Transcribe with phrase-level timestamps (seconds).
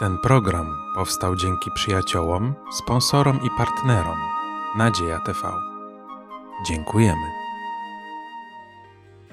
[0.00, 4.18] Ten program powstał dzięki przyjaciołom, sponsorom i partnerom
[4.76, 5.38] Nadzieja TV.
[6.68, 7.26] Dziękujemy.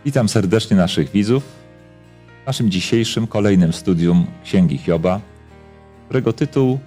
[0.05, 1.43] Witam serdecznie naszych widzów
[2.43, 5.19] w naszym dzisiejszym kolejnym studium Księgi Hioba,
[6.05, 6.79] którego tytuł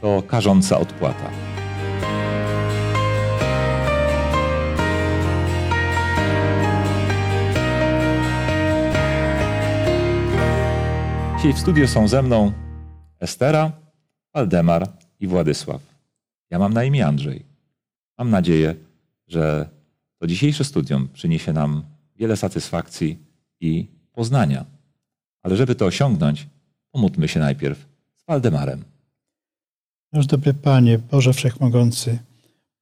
[0.00, 1.30] to Karząca odpłata.
[11.36, 12.52] Dzisiaj w studiu są ze mną
[13.24, 13.72] Estera,
[14.34, 15.80] Waldemar i Władysław.
[16.50, 17.44] Ja mam na imię Andrzej.
[18.18, 18.74] Mam nadzieję,
[19.26, 19.68] że
[20.18, 21.82] to dzisiejsze studium przyniesie nam
[22.16, 23.18] wiele satysfakcji
[23.60, 24.64] i poznania.
[25.42, 26.46] Ale żeby to osiągnąć,
[26.90, 27.78] pomódlmy się najpierw
[28.16, 28.84] z Waldemarem.
[30.12, 32.18] Nasz dobry Panie, Boże Wszechmogący,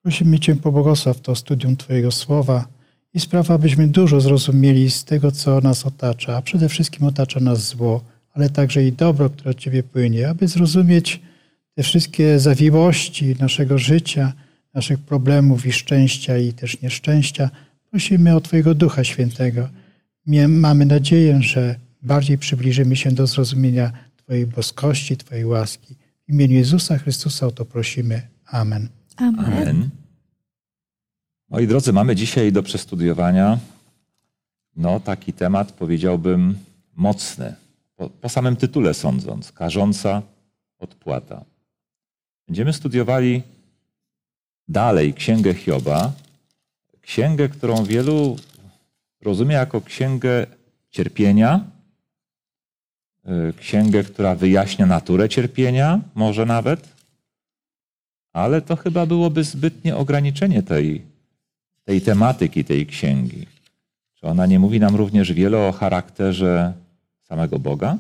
[0.03, 2.69] prosimy Cię pobłogosław to studium Twojego Słowa
[3.15, 7.67] i sprawa, abyśmy dużo zrozumieli z tego, co nas otacza, a przede wszystkim otacza nas
[7.67, 11.21] zło, ale także i dobro, które od Ciebie płynie, aby zrozumieć
[11.75, 14.33] te wszystkie zawiłości naszego życia,
[14.75, 17.51] naszych problemów i szczęścia i też nieszczęścia.
[17.91, 19.69] Prosimy o Twojego Ducha Świętego.
[20.49, 25.95] Mamy nadzieję, że bardziej przybliżymy się do zrozumienia Twojej boskości, Twojej łaski.
[26.29, 28.23] W imieniu Jezusa Chrystusa o to prosimy.
[28.47, 28.89] Amen.
[29.17, 29.45] Amen.
[29.45, 29.91] Amen.
[31.51, 33.59] Moi drodzy, mamy dzisiaj do przestudiowania
[34.77, 36.59] no, taki temat, powiedziałbym,
[36.97, 37.55] mocny.
[38.03, 40.23] Po, po samym tytule sądząc, karząca
[40.79, 41.45] odpłata.
[42.49, 43.43] Będziemy studiowali
[44.69, 46.13] dalej Księgę Hioba,
[47.01, 48.37] księgę, którą wielu
[49.21, 50.47] rozumie jako księgę
[50.91, 51.65] cierpienia,
[53.51, 56.89] y, księgę, która wyjaśnia naturę cierpienia, może nawet,
[58.33, 61.03] ale to chyba byłoby zbytnie ograniczenie tej,
[61.85, 63.47] tej tematyki tej księgi.
[64.15, 66.82] Czy ona nie mówi nam również wiele o charakterze
[67.23, 67.99] samego Boga?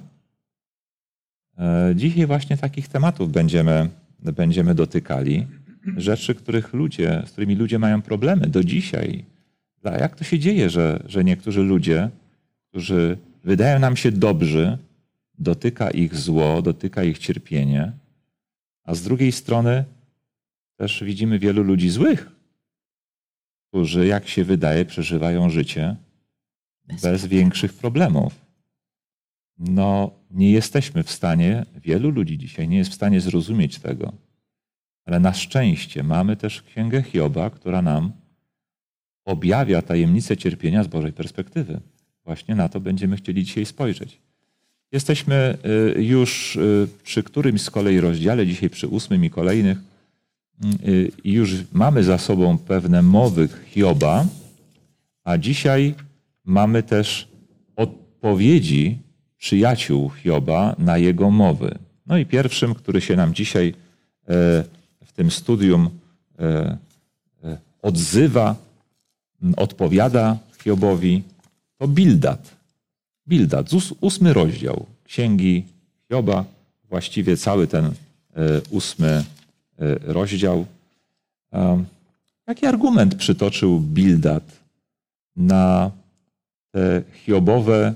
[1.58, 5.46] E, Dzisiaj właśnie takich tematów będziemy, będziemy dotykali.
[5.96, 9.24] Rzeczy, których ludzie, z którymi ludzie mają problemy do dzisiaj.
[9.82, 12.10] Dla- Jak to się dzieje, że, że niektórzy ludzie,
[12.68, 14.78] którzy wydają nam się dobrzy,
[15.38, 17.92] dotyka ich zło, dotyka ich cierpienie,
[18.84, 19.84] a z drugiej strony
[20.76, 22.30] też widzimy wielu ludzi złych,
[23.68, 25.96] którzy, jak się wydaje, przeżywają życie
[27.02, 28.41] bez większych problemów.
[29.68, 34.12] No, nie jesteśmy w stanie, wielu ludzi dzisiaj nie jest w stanie zrozumieć tego,
[35.04, 38.12] ale na szczęście mamy też Księgę Hioba, która nam
[39.24, 41.80] objawia tajemnicę cierpienia z Bożej perspektywy.
[42.24, 44.18] Właśnie na to będziemy chcieli dzisiaj spojrzeć.
[44.92, 45.58] Jesteśmy
[45.96, 49.78] y, już y, przy którymś z kolei rozdziale, dzisiaj przy ósmym i kolejnych,
[50.88, 54.26] y, i już mamy za sobą pewne mowy Hioba,
[55.24, 55.94] a dzisiaj
[56.44, 57.28] mamy też
[57.76, 58.98] odpowiedzi
[59.42, 61.78] przyjaciół Hioba na jego mowy.
[62.06, 63.74] No i pierwszym, który się nam dzisiaj e,
[65.04, 65.90] w tym studium
[66.38, 66.78] e,
[67.44, 68.56] e, odzywa,
[69.56, 71.22] odpowiada Hiobowi,
[71.78, 72.56] to Bildad.
[73.28, 75.64] Bildad, ós- ósmy rozdział Księgi
[76.08, 76.44] Hioba,
[76.88, 77.90] właściwie cały ten
[78.70, 79.24] ósmy
[80.02, 80.66] rozdział.
[82.46, 84.44] Jaki argument przytoczył Bildad
[85.36, 85.90] na
[86.70, 87.94] te Hiobowe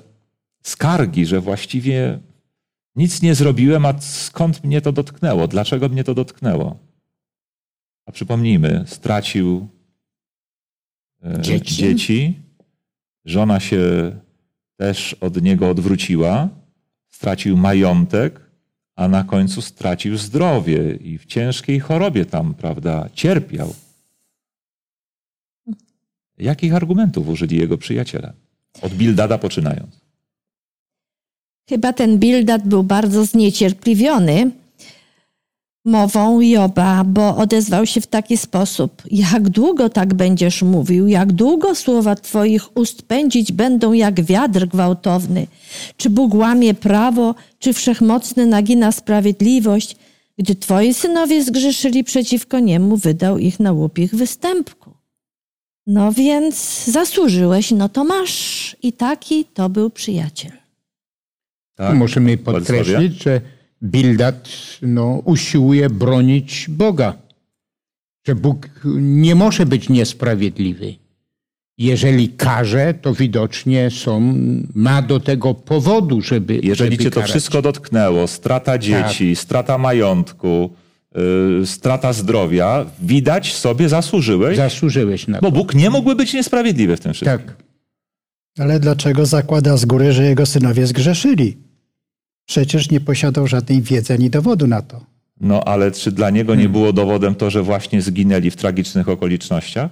[0.66, 2.18] skargi, że właściwie
[2.96, 5.48] nic nie zrobiłem, a skąd mnie to dotknęło?
[5.48, 6.78] Dlaczego mnie to dotknęło?
[8.06, 9.68] A przypomnijmy, stracił
[11.24, 11.74] e, Dzieci.
[11.74, 12.40] dzieci,
[13.24, 13.80] żona się
[14.76, 16.48] też od niego odwróciła,
[17.08, 18.40] stracił majątek,
[18.96, 23.74] a na końcu stracił zdrowie i w ciężkiej chorobie tam, prawda, cierpiał.
[26.38, 28.32] Jakich argumentów użyli jego przyjaciele?
[28.82, 30.05] Od Bildada poczynając.
[31.68, 34.50] Chyba ten Bildad był bardzo zniecierpliwiony
[35.84, 41.08] mową Joba, bo odezwał się w taki sposób: Jak długo tak będziesz mówił?
[41.08, 45.46] Jak długo słowa Twoich ust pędzić będą jak wiatr gwałtowny?
[45.96, 49.96] Czy Bóg łamie prawo, czy wszechmocny nagina sprawiedliwość?
[50.38, 54.90] Gdy Twoi synowie zgrzeszyli przeciwko niemu, wydał ich na łupich występku.
[55.86, 58.76] No więc zasłużyłeś, no to masz.
[58.82, 60.65] I taki to był przyjaciel.
[61.76, 61.96] Tak?
[61.96, 63.40] Możemy podkreślić, że
[63.82, 64.48] Bildad
[64.82, 67.14] no, usiłuje bronić Boga.
[68.26, 68.68] Że Bóg
[69.00, 70.94] nie może być niesprawiedliwy.
[71.78, 74.34] Jeżeli karze, to widocznie są,
[74.74, 76.60] ma do tego powodu, żeby.
[76.62, 77.30] Jeżeli żeby cię to karać.
[77.30, 80.70] wszystko dotknęło, strata dzieci, strata majątku,
[81.14, 85.56] yy, strata zdrowia, widać sobie zasłużyłeś, Zasłużyłeś na bo to.
[85.56, 87.38] Bóg nie mógłby być niesprawiedliwy w tym wszystkim.
[87.38, 87.56] Tak.
[88.58, 91.65] Ale dlaczego zakłada z góry, że jego synowie zgrzeszyli?
[92.46, 95.00] Przecież nie posiadał żadnej wiedzy ani dowodu na to.
[95.40, 99.90] No ale czy dla niego nie było dowodem to, że właśnie zginęli w tragicznych okolicznościach?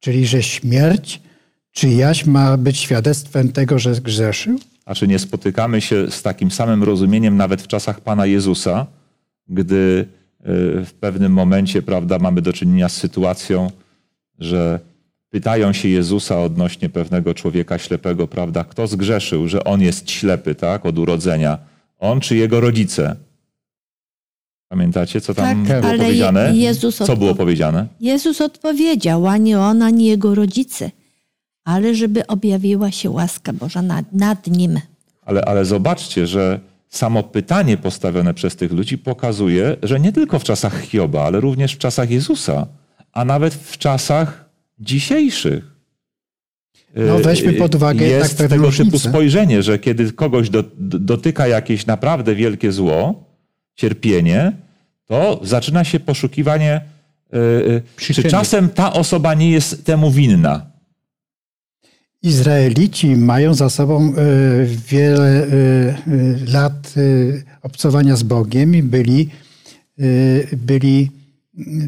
[0.00, 1.20] Czyli, że śmierć
[1.72, 4.58] czyjaś ma być świadectwem tego, że zgrzeszył?
[4.84, 8.86] A czy nie spotykamy się z takim samym rozumieniem nawet w czasach Pana Jezusa,
[9.48, 10.04] gdy y,
[10.84, 13.70] w pewnym momencie, prawda, mamy do czynienia z sytuacją,
[14.38, 14.80] że
[15.30, 20.86] pytają się Jezusa odnośnie pewnego człowieka ślepego, prawda, kto zgrzeszył, że on jest ślepy, tak,
[20.86, 21.58] od urodzenia,
[22.02, 23.16] on czy jego rodzice?
[24.68, 26.56] Pamiętacie, co tam Tak, było powiedziane?
[26.56, 27.86] Jezus Co było powiedziane?
[28.00, 30.90] Jezus odpowiedział, ani on, ani jego rodzice,
[31.64, 34.80] ale żeby objawiła się łaska Boża nad, nad nim.
[35.22, 40.44] Ale, ale zobaczcie, że samo pytanie postawione przez tych ludzi pokazuje, że nie tylko w
[40.44, 42.66] czasach Hioba, ale również w czasach Jezusa,
[43.12, 45.71] a nawet w czasach dzisiejszych.
[46.94, 49.08] No, weźmy pod uwagę Jest pewne tego typu różnice.
[49.08, 53.24] spojrzenie, że kiedy kogoś do, do, dotyka jakieś naprawdę wielkie zło,
[53.74, 54.52] cierpienie,
[55.06, 56.80] to zaczyna się poszukiwanie,
[57.32, 60.72] yy, czy czasem ta osoba nie jest temu winna.
[62.22, 64.14] Izraelici mają za sobą
[64.88, 65.46] wiele
[66.52, 66.94] lat
[67.62, 69.28] obcowania z Bogiem i byli,
[70.56, 71.10] byli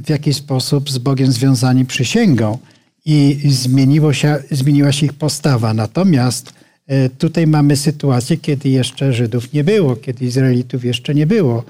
[0.05, 2.59] w jakiś sposób z Bogiem związani przysięgą
[3.05, 5.75] i zmieniło się, zmieniła się ich postawa.
[5.75, 6.53] Natomiast
[6.87, 11.65] e, tutaj mamy sytuację, kiedy jeszcze Żydów nie było, kiedy Izraelitów jeszcze nie było.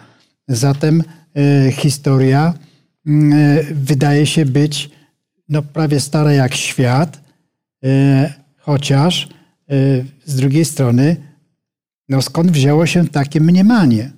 [0.49, 1.03] Zatem
[1.37, 2.55] e, historia
[3.07, 4.91] e, wydaje się być
[5.49, 7.25] no, prawie stara jak świat,
[8.59, 9.29] chociaż
[10.25, 11.17] z drugiej strony,
[12.09, 14.11] no skąd wzięło się takie mniemanie?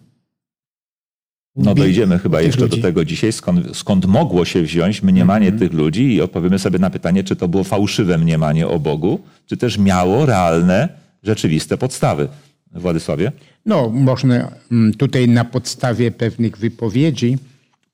[1.56, 2.76] No dojdziemy chyba jeszcze ludzi.
[2.76, 5.58] do tego dzisiaj, skąd, skąd mogło się wziąć mniemanie Mhm.
[5.58, 9.56] tych ludzi i odpowiemy sobie na pytanie, czy to było fałszywe mniemanie o Bogu, czy
[9.56, 10.88] też miało realne,
[11.22, 12.28] rzeczywiste podstawy.
[12.72, 13.32] Władysławie?
[13.66, 17.38] No, można mm, tutaj na podstawie pewnych wypowiedzi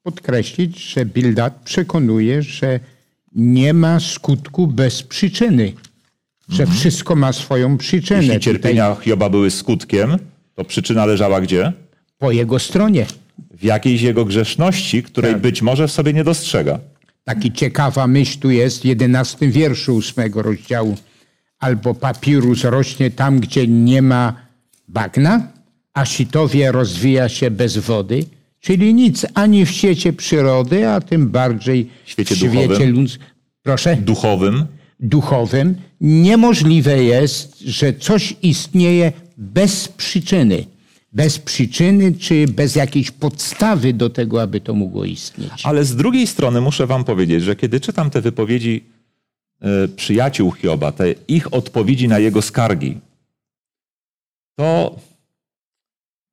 [0.03, 2.81] podkreślić, że Bildad przekonuje, że
[3.35, 5.73] nie ma skutku bez przyczyny,
[6.49, 8.19] że wszystko ma swoją przyczynę.
[8.21, 10.17] Jeśli Tutaj cierpienia Hioba były skutkiem,
[10.55, 11.73] to przyczyna leżała gdzie?
[12.19, 13.07] po jego stronie.
[13.59, 15.43] W jakiejś jego grzeszności, której Tak.
[15.43, 16.79] być może w sobie nie dostrzega.
[17.25, 20.97] Taki ciekawa myśl tu jest w jedenastym wierszu ósmego rozdziału.
[21.59, 24.35] Albo papirus rośnie tam, gdzie nie ma
[24.89, 25.49] bagna,
[25.95, 28.25] a sitowie rozwija się bez wody,
[28.61, 32.91] czyli nic ani w świecie przyrody, a tym bardziej Świecie w świecie duchowym.
[32.91, 33.19] ludz...
[33.63, 33.97] Proszę?
[33.97, 34.67] Duchowym,
[35.01, 40.65] duchowym, niemożliwe jest, że coś istnieje bez przyczyny.
[41.13, 45.53] Bez przyczyny, czy bez jakiejś podstawy do tego, aby to mogło istnieć.
[45.65, 48.85] Ale z drugiej strony muszę wam powiedzieć, że kiedy czytam te wypowiedzi
[49.61, 52.99] e, przyjaciół Hioba, te ich odpowiedzi na jego skargi,
[54.57, 54.97] to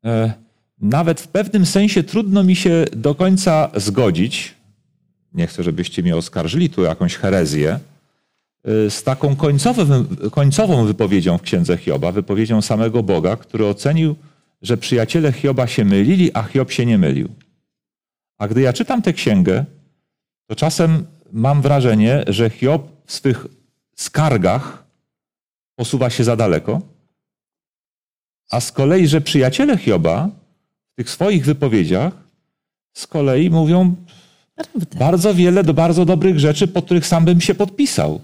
[0.05, 0.33] e,
[0.81, 4.55] nawet w pewnym sensie trudno mi się do końca zgodzić,
[5.33, 7.79] nie chcę, żebyście mnie oskarżyli tu jakąś herezję,
[8.63, 14.15] e, z taką końcowym, końcową wypowiedzią w księdze Hioba, wypowiedzią samego Boga, który ocenił,
[14.61, 17.29] że przyjaciele Hioba się mylili, a Hiob się nie mylił.
[18.37, 19.65] A gdy ja czytam tę księgę,
[20.47, 23.47] to czasem mam wrażenie, że Hiob w swych
[23.95, 24.83] skargach
[25.75, 26.81] posuwa się za daleko,
[28.51, 30.29] a z kolei, że przyjaciele Hioba
[30.93, 32.13] w tych swoich wypowiedziach
[32.93, 33.95] z kolei mówią
[34.55, 34.99] Prawda.
[34.99, 38.21] bardzo wiele do bardzo dobrych rzeczy, pod których sam bym się podpisał.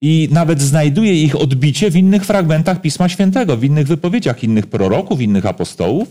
[0.00, 5.20] I nawet znajduje ich odbicie w innych fragmentach Pisma Świętego, w innych wypowiedziach innych proroków,
[5.20, 6.08] innych apostołów.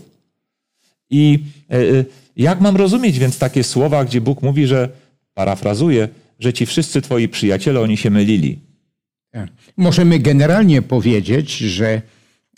[1.10, 1.38] I
[1.70, 2.04] e, e,
[2.36, 4.88] jak mam rozumieć więc takie słowa, gdzie Bóg mówi, że,
[5.34, 8.58] parafrazuję, że ci wszyscy twoi przyjaciele, oni się mylili.
[9.30, 9.48] Tak.
[9.76, 12.02] Możemy generalnie powiedzieć, że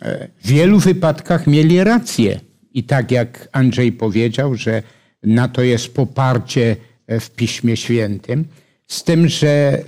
[0.03, 2.41] e, w wielu wypadkach mieli rację.
[2.75, 4.83] I tak jak Andrzej powiedział, że
[5.23, 6.77] na to jest poparcie
[7.21, 8.45] w Piśmie Świętym,
[8.91, 9.83] z tym, że e,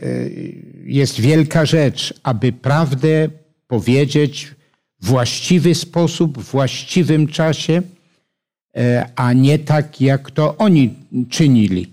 [0.84, 3.28] jest wielka rzecz, aby prawdę
[3.68, 4.54] powiedzieć
[5.00, 7.82] w właściwy sposób, w właściwym czasie,
[8.76, 10.94] e, a nie tak, jak to oni
[11.30, 11.92] czynili.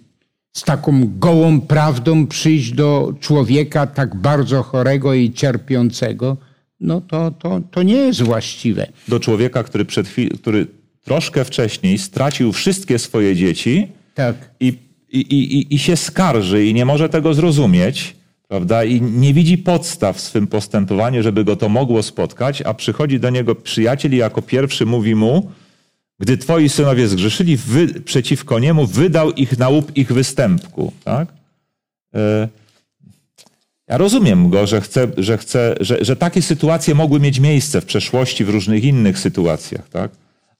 [0.53, 6.37] Z taką gołą prawdą przyjść do człowieka tak bardzo chorego i cierpiącego,
[6.79, 8.87] no to, to, to nie jest właściwe.
[9.07, 10.67] Do człowieka, który, przed chwil, który
[11.03, 14.35] troszkę wcześniej stracił wszystkie swoje dzieci Tak.
[14.59, 18.15] i, i, i, i się skarży i nie może tego zrozumieć,
[18.47, 18.83] prawda?
[18.83, 23.29] I nie widzi podstaw w swym postępowaniu, żeby go to mogło spotkać, a przychodzi do
[23.29, 25.51] niego przyjaciel i jako pierwszy mówi mu,
[26.19, 30.93] gdy twoi synowie zgrzeszyli wy, przeciwko niemu, wydał ich na łup ich występku.
[31.03, 31.27] Tak?
[32.15, 32.47] E,
[33.87, 37.85] Ja rozumiem go, że, chce, że, chce, że, że takie sytuacje mogły mieć miejsce w
[37.85, 39.89] przeszłości, w różnych innych sytuacjach.
[39.89, 40.11] Tak?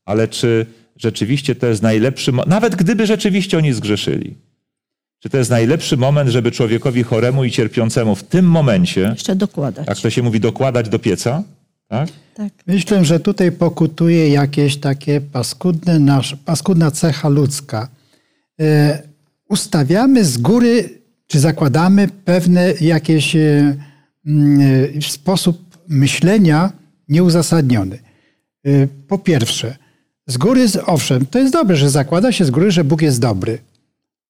[0.10, 0.66] ale czy
[1.00, 4.36] rzeczywiście to jest najlepszy, nawet gdyby rzeczywiście oni zgrzeszyli,
[5.20, 9.88] czy to jest najlepszy moment, żeby człowiekowi choremu i cierpiącemu w tym momencie, Jeszcze dokładać.
[9.88, 11.44] jak to się mówi, dokładać do pieca?
[11.88, 12.10] Tak?
[12.34, 12.54] Tak.
[12.68, 17.90] Myślę, że tutaj pokutuje jakieś takie paskudne nasz, paskudna cecha ludzka.
[18.60, 19.02] E,
[19.50, 20.90] ustawiamy z góry,
[21.28, 23.76] czy zakładamy pewne jakieś e,
[24.26, 24.62] mm,
[24.98, 26.72] e, sposób myślenia
[27.10, 28.00] nieuzasadniony.
[28.66, 29.78] E, po pierwsze,
[30.30, 33.58] z góry, owszem, to jest dobre, że zakłada się z góry, że Bóg jest dobry.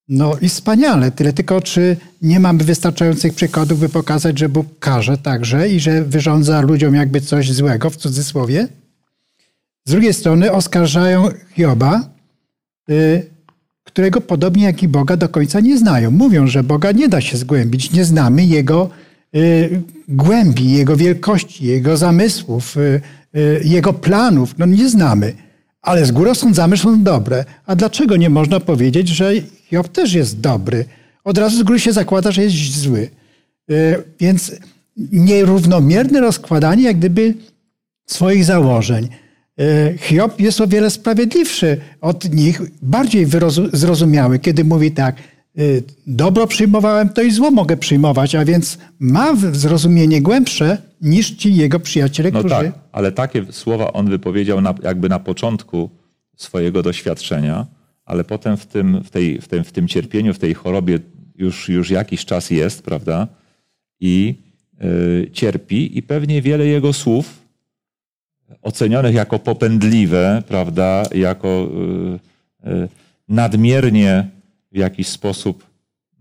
[0.08, 5.18] No i wspaniale, tyle tylko czy nie mamy wystarczających przykładów, by pokazać, że Bóg karze
[5.18, 8.68] także i że wyrządza ludziom jakby coś złego, w cudzysłowie?
[9.84, 12.08] Z drugiej strony oskarżają Hioba,
[12.90, 13.26] y,
[13.84, 16.10] którego podobnie jak i Boga do końca nie znają.
[16.10, 18.90] Mówią, że Boga nie da się zgłębić, nie znamy Jego
[19.36, 23.00] y, głębi, Jego wielkości, Jego zamysłów, y,
[23.64, 24.54] Jego planów.
[24.58, 25.32] No nie znamy,
[25.82, 27.44] ale z góry osądzamy, że są dobre.
[27.66, 29.32] A dlaczego nie można powiedzieć, że
[29.70, 30.84] Hiob też jest dobry?
[31.24, 33.10] Od razu z góry się zakłada, że jest zły.
[33.70, 34.52] Y, Więc
[35.12, 37.34] nierównomierne rozkładanie jak gdyby
[38.06, 39.08] swoich założeń.
[39.58, 43.26] E, Hiob jest o wiele sprawiedliwszy od nich, bardziej
[43.72, 45.20] zrozumiały, kiedy mówi tak, e,
[46.06, 51.80] dobro przyjmowałem, to i zło mogę przyjmować, a więc ma zrozumienie głębsze niż ci jego
[51.80, 52.54] przyjaciele, No którzy...
[52.54, 55.90] tak, ale takie słowa on wypowiedział na, jakby na początku
[56.36, 57.66] swojego doświadczenia,
[58.04, 60.98] ale potem w tym, w, tej, w, tym, w tym cierpieniu, w tej chorobie
[61.36, 63.28] już, już jakiś czas jest, prawda?
[64.00, 64.34] I
[64.84, 67.40] y, cierpi i pewnie wiele jego słów
[68.62, 71.68] ocenionych jako popędliwe, prawda, jako
[72.64, 72.88] y, y,
[73.28, 74.28] nadmiernie
[74.72, 75.66] w jakiś sposób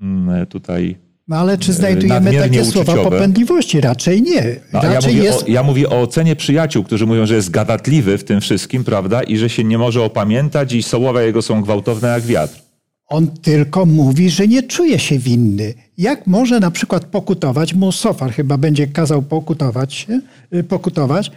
[0.02, 3.16] mm, tutaj No ale czy znajdujemy nadmiernie takie słowa uczuciowe.
[3.16, 3.82] popędliwości?
[3.82, 4.56] Raczej nie.
[4.74, 5.44] no, a ja, Raczej mówię jest...
[5.44, 9.24] o, ja mówię o ocenie przyjaciół, którzy mówią, że jest gadatliwy w tym wszystkim, prawda?
[9.24, 12.62] I że się nie może opamiętać i słowa jego są gwałtowne jak wiatr.
[13.08, 15.74] On tylko mówi, że nie czuje się winny.
[15.98, 20.22] Jak może na przykład pokutować, mu Sofar chyba będzie kazał pokutować, się,
[20.54, 21.32] y, pokutować,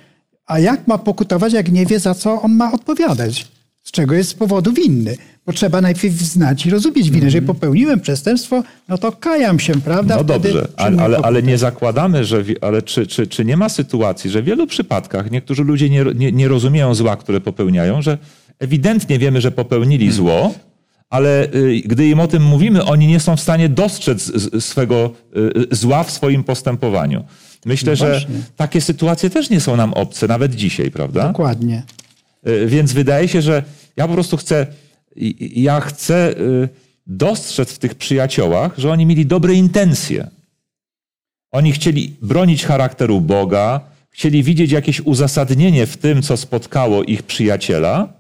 [0.47, 3.47] a jak ma pokutować, jak nie wie, za co on ma odpowiadać?
[3.83, 5.17] Z czego jest z powodu winny?
[5.47, 7.25] Bo trzeba najpierw znać i rozumieć winę.
[7.25, 10.17] Jeżeli popełniłem przestępstwo, no to kajam się, prawda?
[10.17, 12.45] No Wtedy dobrze, ale, ale, ale nie zakładamy, że.
[12.61, 16.33] Ale czy, czy, czy nie ma sytuacji, że w wielu przypadkach niektórzy ludzie nie, nie,
[16.33, 18.19] nie rozumieją zła, które popełniają, że
[18.59, 20.55] ewidentnie wiemy, że popełnili zło,
[21.11, 24.33] ale y, gdy im o tym mówimy, oni nie są w stanie dostrzec
[24.65, 27.25] swego y, zła w swoim postępowaniu.
[27.67, 31.29] Myślę, No że takie sytuacje też nie są nam obce, nawet dzisiaj, prawda?
[31.29, 31.83] Dokładnie.
[32.49, 33.63] Y, Więc wydaje się, że
[33.97, 34.67] ja po prostu chcę,
[35.41, 36.69] ja chcę y,
[37.07, 40.31] dostrzec w tych przyjaciołach, że oni mieli dobre intencje.
[41.53, 43.81] Oni chcieli bronić charakteru Boga,
[44.11, 48.13] chcieli widzieć jakieś uzasadnienie w tym, co spotkało ich przyjaciela,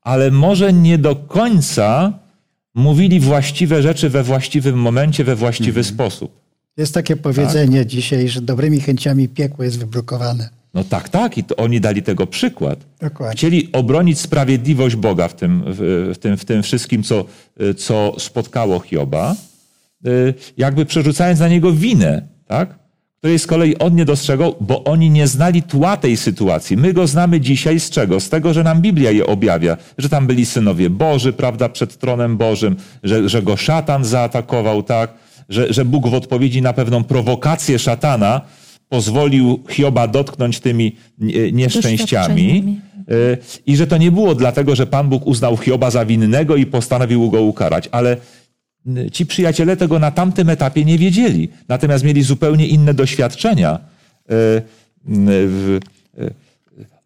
[0.00, 2.18] ale może nie do końca
[2.74, 6.40] mówili właściwe rzeczy we właściwym momencie, we właściwy sposób.
[6.76, 10.57] Jest takie powiedzenie dzisiaj, że dobrymi chęciami piekło jest wybrukowane.
[10.78, 12.78] No tak, tak, i to oni dali tego przykład.
[13.00, 13.36] Dokładnie.
[13.36, 17.24] Chcieli obronić sprawiedliwość Boga w tym, w, w tym, w tym wszystkim, co,
[17.76, 19.36] co spotkało Hioba,
[20.06, 22.78] y, jakby przerzucając na niego winę, tak?
[23.18, 26.76] której z kolei on nie dostrzegał, bo oni nie znali tła tej sytuacji.
[26.76, 28.20] My go znamy dzisiaj z czego?
[28.20, 32.36] Z tego, że nam Biblia je objawia, że tam byli synowie Boży, prawda, przed tronem
[32.36, 35.14] Bożym, że, że go szatan zaatakował, tak?
[35.48, 38.40] Że, że Bóg w odpowiedzi na pewną prowokację szatana
[38.88, 42.80] pozwolił Hioba dotknąć tymi nie- nieszczęściami.
[43.12, 46.66] Y, I że to nie było dlatego, że Pan Bóg uznał Hioba za winnego i
[46.66, 48.16] postanowił go ukarać, ale
[48.96, 51.48] y, ci przyjaciele tego na tamtym etapie nie wiedzieli.
[51.68, 53.78] Natomiast mieli zupełnie inne doświadczenia.
[54.30, 54.62] Y,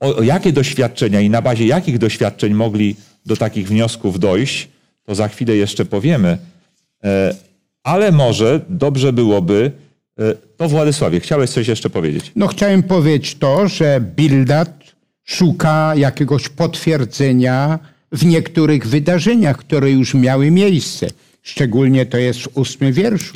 [0.01, 2.97] o jakie doświadczenia i na bazie jakich doświadczeń mogli
[3.27, 4.69] do takich wniosków dojść,
[5.05, 6.39] to za chwilę jeszcze powiemy.
[7.05, 7.35] E,
[7.83, 9.73] Ale może dobrze byłoby,
[10.57, 12.33] to Władysławie, chciałeś coś jeszcze powiedzieć?
[12.37, 17.79] No chciałem powiedzieć to, że Bildad szuka jakiegoś potwierdzenia
[18.13, 21.07] w niektórych wydarzeniach, które już miały miejsce.
[21.43, 23.35] Szczególnie to jest w ósmym wierszu.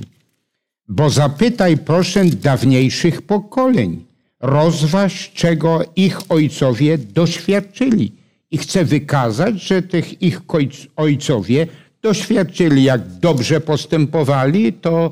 [0.88, 4.04] Bo zapytaj proszę dawniejszych pokoleń,
[4.40, 8.12] rozważ, czego ich ojcowie doświadczyli.
[8.50, 10.40] I chcę wykazać, że tych ich
[10.96, 11.66] ojcowie
[12.02, 15.10] doświadczyli, jak dobrze postępowali, to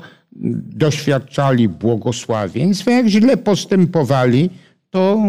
[0.75, 4.49] doświadczali błogosławieństw, a jak źle postępowali,
[4.89, 5.21] to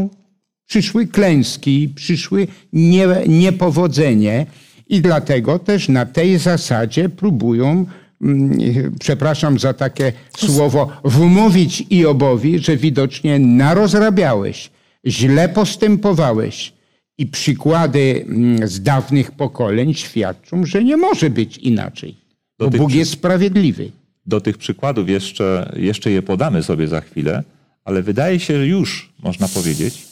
[0.66, 4.46] przyszły klęski, przyszły nie, niepowodzenie
[4.86, 7.86] i dlatego też na tej zasadzie próbują,
[8.22, 8.58] mm,
[9.00, 14.70] przepraszam za takie słowo, wmówić Iobowi, że widocznie narozrabiałeś,
[15.06, 16.72] źle postępowałeś
[17.18, 22.14] I przykłady mm, z dawnych pokoleń świadczą, że nie może być inaczej.
[22.58, 23.90] Bo Bóg jest sprawiedliwy.
[24.26, 27.42] Do tych przykładów jeszcze, jeszcze je podamy sobie za chwilę,
[27.84, 30.06] ale wydaje się, że już można powiedzieć,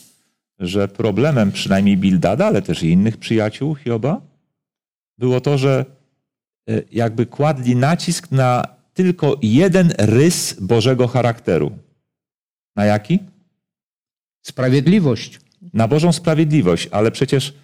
[0.58, 4.20] że problemem przynajmniej Bildada, ale też i innych przyjaciół Hioba,
[5.18, 5.84] było to, że
[6.68, 11.78] e, jakby kładli nacisk na tylko jeden rys Bożego charakteru.
[12.76, 13.18] Na jaki?
[14.42, 15.40] Sprawiedliwość.
[15.72, 17.54] Na Bożą sprawiedliwość, ale przecież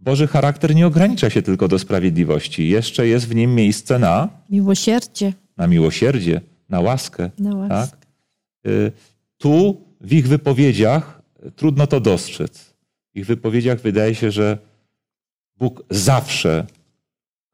[0.00, 2.68] Boży charakter nie ogranicza się tylko do sprawiedliwości.
[2.68, 5.32] Jeszcze jest w nim miejsce na, Miłosierdzie.
[5.56, 7.30] Na miłosierdzie, na łaskę.
[7.38, 7.96] Na łaskę.
[7.96, 8.06] Tak?
[8.66, 8.92] Y,
[9.38, 11.22] Tu w ich wypowiedziach
[11.56, 12.74] trudno to dostrzec.
[13.14, 14.58] W ich wypowiedziach wydaje się, że
[15.58, 16.66] Bóg zawsze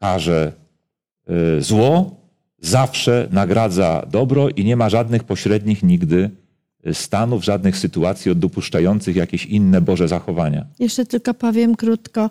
[0.00, 0.52] karze
[1.30, 2.16] y, zło,
[2.58, 6.30] zawsze nagradza dobro i nie ma żadnych pośrednich nigdy
[6.86, 10.66] y, stanów, żadnych sytuacji dopuszczających jakieś inne Boże zachowania.
[10.78, 12.30] Jeszcze tylko powiem krótko,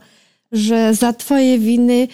[0.51, 2.07] że za twoje winy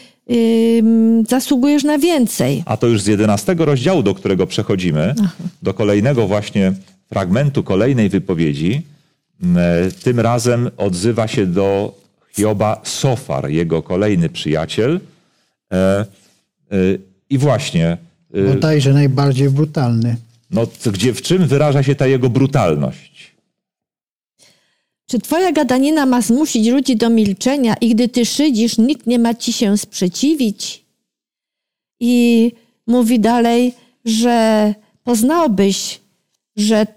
[0.80, 2.64] ym, zasługujesz na więcej.
[2.66, 5.16] A to już z 11 rozdziału, do którego przechodzimy,
[5.62, 6.74] do kolejnego właśnie
[7.10, 8.82] fragmentu, kolejnej wypowiedzi.
[9.56, 11.96] E, Tym razem odzywa się do
[12.36, 15.00] Hioba Sofar, jego kolejny przyjaciel.
[15.74, 16.06] E,
[17.30, 17.98] I właśnie,
[18.48, 20.16] Bodajże najbardziej brutalny.
[20.52, 23.33] no, gdzie, w czym wyraża się ta jego brutalność?
[25.08, 29.34] Czy twoja gadanina ma zmusić ludzi do milczenia i gdy ty szydzisz, nikt nie ma
[29.34, 30.86] ci się sprzeciwić?
[32.00, 32.52] I
[32.88, 33.74] mówi dalej,
[34.06, 36.00] że poznałbyś,
[36.56, 36.88] że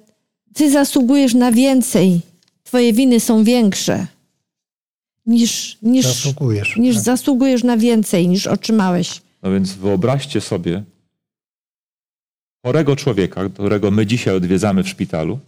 [0.55, 2.21] ty zasługujesz na więcej,
[2.65, 4.07] twoje winy są większe
[5.27, 6.77] niż, niż, Zasługujesz.
[6.77, 7.05] niż tak.
[7.05, 9.23] zasługujesz na więcej, niż otrzymałeś.
[9.43, 10.83] No więc wyobraźcie sobie
[12.67, 15.39] chorego człowieka, którego my dzisiaj odwiedzamy w szpitalu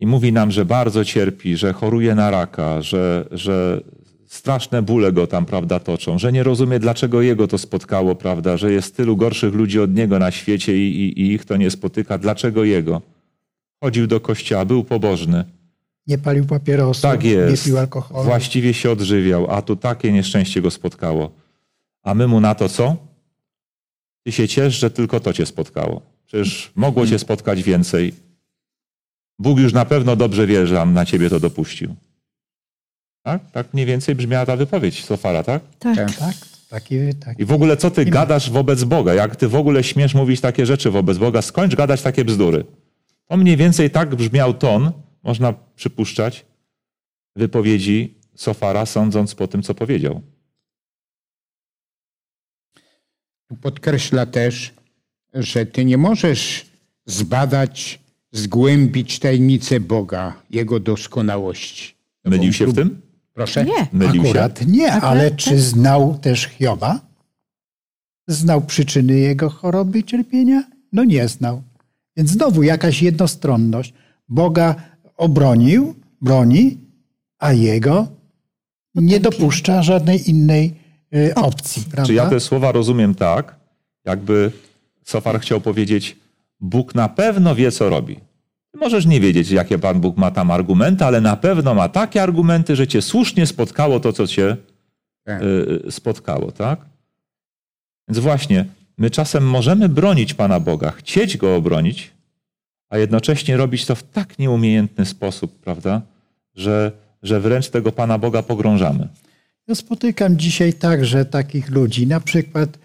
[0.00, 3.80] i mówi nam, że bardzo cierpi, że choruje na raka, że, że
[4.26, 8.72] straszne bóle go tam, prawda, toczą, że nie rozumie, dlaczego jego to spotkało, prawda, że
[8.72, 12.18] jest tylu gorszych ludzi od niego na świecie i, i, i ich to nie spotyka.
[12.18, 13.02] Dlaczego jego?
[13.84, 15.44] Chodził do kościoła, był pobożny.
[16.06, 18.24] Nie palił papierosów, Tak nie pił alkoholu.
[18.24, 21.30] Właściwie się odżywiał, a tu takie nieszczęście go spotkało.
[22.02, 22.96] A my mu na to co?
[24.24, 26.02] Ty się ciesz, że tylko to cię spotkało.
[26.26, 28.12] Przecież mogło cię spotkać więcej.
[29.38, 31.96] Bóg już na pewno dobrze wie, że na ciebie to dopuścił.
[33.22, 33.50] Tak?
[33.50, 35.62] Tak mniej więcej brzmiała ta wypowiedź Sofara, tak?
[35.78, 35.96] Tak.
[35.96, 36.16] Tak.
[36.18, 36.34] Tak,
[36.68, 37.42] taki, taki.
[37.42, 39.14] I w ogóle co ty gadasz wobec Boga?
[39.14, 41.42] Jak ty w ogóle śmiesz mówić takie rzeczy wobec Boga?
[41.42, 42.64] Skończ gadać takie bzdury.
[43.28, 46.46] To mniej więcej tak brzmiał ton, można przypuszczać,
[47.36, 50.22] wypowiedzi Sofara, sądząc po tym, co powiedział.
[53.62, 54.72] Podkreśla też,
[55.34, 56.66] że ty nie możesz
[57.06, 57.98] zbadać,
[58.38, 61.94] zgłębić tajemnicę Boga, Jego doskonałości.
[62.24, 63.00] Mylił się w tym?
[63.34, 63.64] Proszę?
[63.64, 63.86] Nie.
[63.92, 64.28] Mylił się?
[64.30, 67.00] Akurat nie, Akurat ale czy znał też Hioba?
[68.28, 70.64] Znał przyczyny jego choroby i cierpienia?
[70.92, 71.62] No nie znał.
[72.16, 73.92] Więc znowu jakaś jednostronność.
[74.28, 74.74] Boga
[75.16, 76.78] obronił, broni,
[77.38, 78.08] a jego
[78.94, 80.74] nie dopuszcza żadnej innej
[81.14, 81.82] y, opcji.
[81.82, 82.06] Prawda?
[82.06, 83.56] Czy ja te słowa rozumiem tak,
[84.04, 84.52] jakby
[85.04, 86.16] Sofar chciał powiedzieć,
[86.60, 88.20] Bóg na pewno wie, co robi.
[88.74, 92.76] Możesz nie wiedzieć, jakie Pan Bóg ma tam argumenty, ale na pewno ma takie argumenty,
[92.76, 94.56] że cię słusznie spotkało to, co cię
[95.24, 95.42] Tak.
[95.42, 95.46] y,
[95.86, 96.80] y, spotkało, tak?
[98.08, 98.64] Więc właśnie,
[98.98, 102.10] my czasem możemy bronić Pana Boga, chcieć Go obronić,
[102.88, 106.02] a jednocześnie robić to w tak nieumiejętny sposób, prawda,
[106.54, 106.92] że,
[107.22, 109.08] że wręcz tego Pana Boga pogrążamy.
[109.68, 112.06] Ja spotykam dzisiaj także takich ludzi.
[112.06, 112.78] Na przykład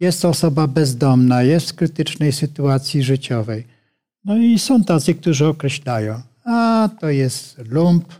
[0.00, 3.64] jest osoba bezdomna, jest w krytycznej sytuacji życiowej.
[4.24, 8.14] No i są tacy, którzy określają, a to jest lump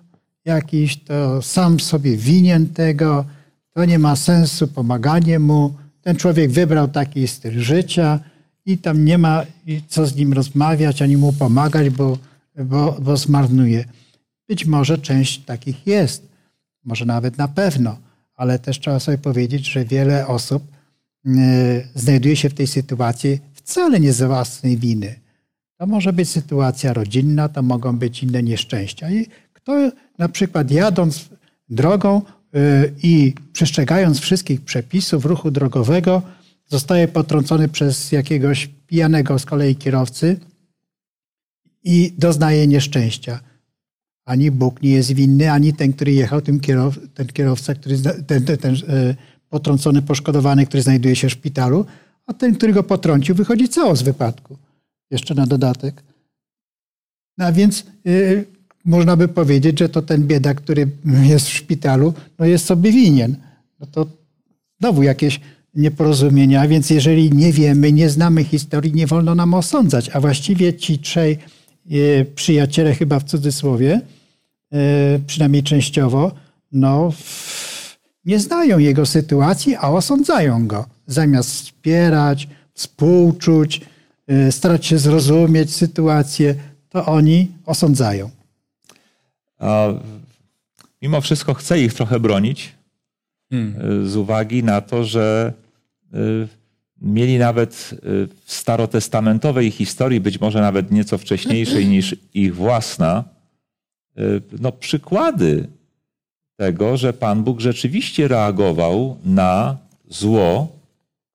[0.45, 3.25] jakiś, to sam sobie winien tego,
[3.73, 5.75] to nie ma sensu pomaganie mu.
[6.03, 8.21] Ten człowiek wybrał taki styl życia
[8.67, 9.43] i tam nie ma
[9.89, 12.19] co z nim rozmawiać, ani mu pomagać, bo,
[12.65, 13.85] bo, bo zmarnuje.
[14.49, 16.29] Być może część takich jest,
[16.85, 17.97] może nawet na pewno,
[18.35, 20.76] ale też trzeba sobie powiedzieć, że wiele osób
[21.95, 25.15] znajduje się w tej sytuacji wcale nie z własnej winy.
[25.79, 29.11] To może być sytuacja rodzinna, to mogą być inne nieszczęścia.
[29.11, 31.29] I kto na przykład jadąc
[31.69, 32.23] drogą
[32.57, 36.23] y, i przestrzegając wszystkich przepisów ruchu drogowego,
[36.69, 40.41] zostaje potrącony przez jakiegoś pijanego z kolei kierowcy
[41.85, 43.41] i doznaje nieszczęścia.
[44.25, 48.45] Ani Bóg nie jest winny, ani ten, który jechał, tym kierow, ten kierowca, który, ten,
[48.45, 49.15] ten, ten e,
[49.57, 51.87] potrącony, poszkodowany, który znajduje się w szpitalu,
[52.27, 54.57] a ten, który go potrącił, wychodzi cało z wypadku.
[55.11, 56.03] Jeszcze na dodatek.
[57.39, 58.45] No a więc y,
[58.85, 60.89] można by powiedzieć, że to ten biedak, który
[61.23, 63.37] jest w szpitalu, no jest sobie winien.
[63.81, 64.07] No to
[64.81, 65.41] znowu jakieś
[65.75, 70.11] nieporozumienia, więc jeżeli nie wiemy, nie znamy historii, nie wolno nam osądzać.
[70.13, 71.33] A właściwie ci trzej
[71.91, 74.01] e, przyjaciele, chyba w cudzysłowie,
[74.73, 76.33] e, przynajmniej częściowo,
[76.73, 77.13] no,
[78.27, 80.87] nie znają jego sytuacji, a osądzają go.
[81.07, 83.81] Zamiast wspierać, współczuć,
[84.27, 86.55] e, starać się zrozumieć sytuację,
[86.89, 88.31] to oni osądzają.
[89.59, 89.89] A
[91.03, 92.73] mimo wszystko chcę ich trochę bronić
[93.51, 94.09] hmm.
[94.09, 95.53] z uwagi na to, że
[96.15, 96.49] Y,
[97.01, 103.25] mieli nawet y, w starotestamentowej historii, być może nawet nieco wcześniejszej niż ich własna,
[104.19, 105.69] y, no, przykłady
[106.57, 109.77] tego, że Pan Bóg rzeczywiście reagował na
[110.09, 110.73] zło,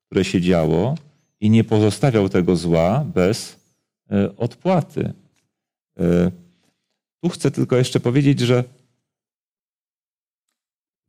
[0.05, 0.95] które się działo
[1.39, 3.59] i nie pozostawiał tego zła bez
[4.37, 5.13] odpłaty.
[7.23, 8.63] Tu chcę tylko jeszcze powiedzieć, że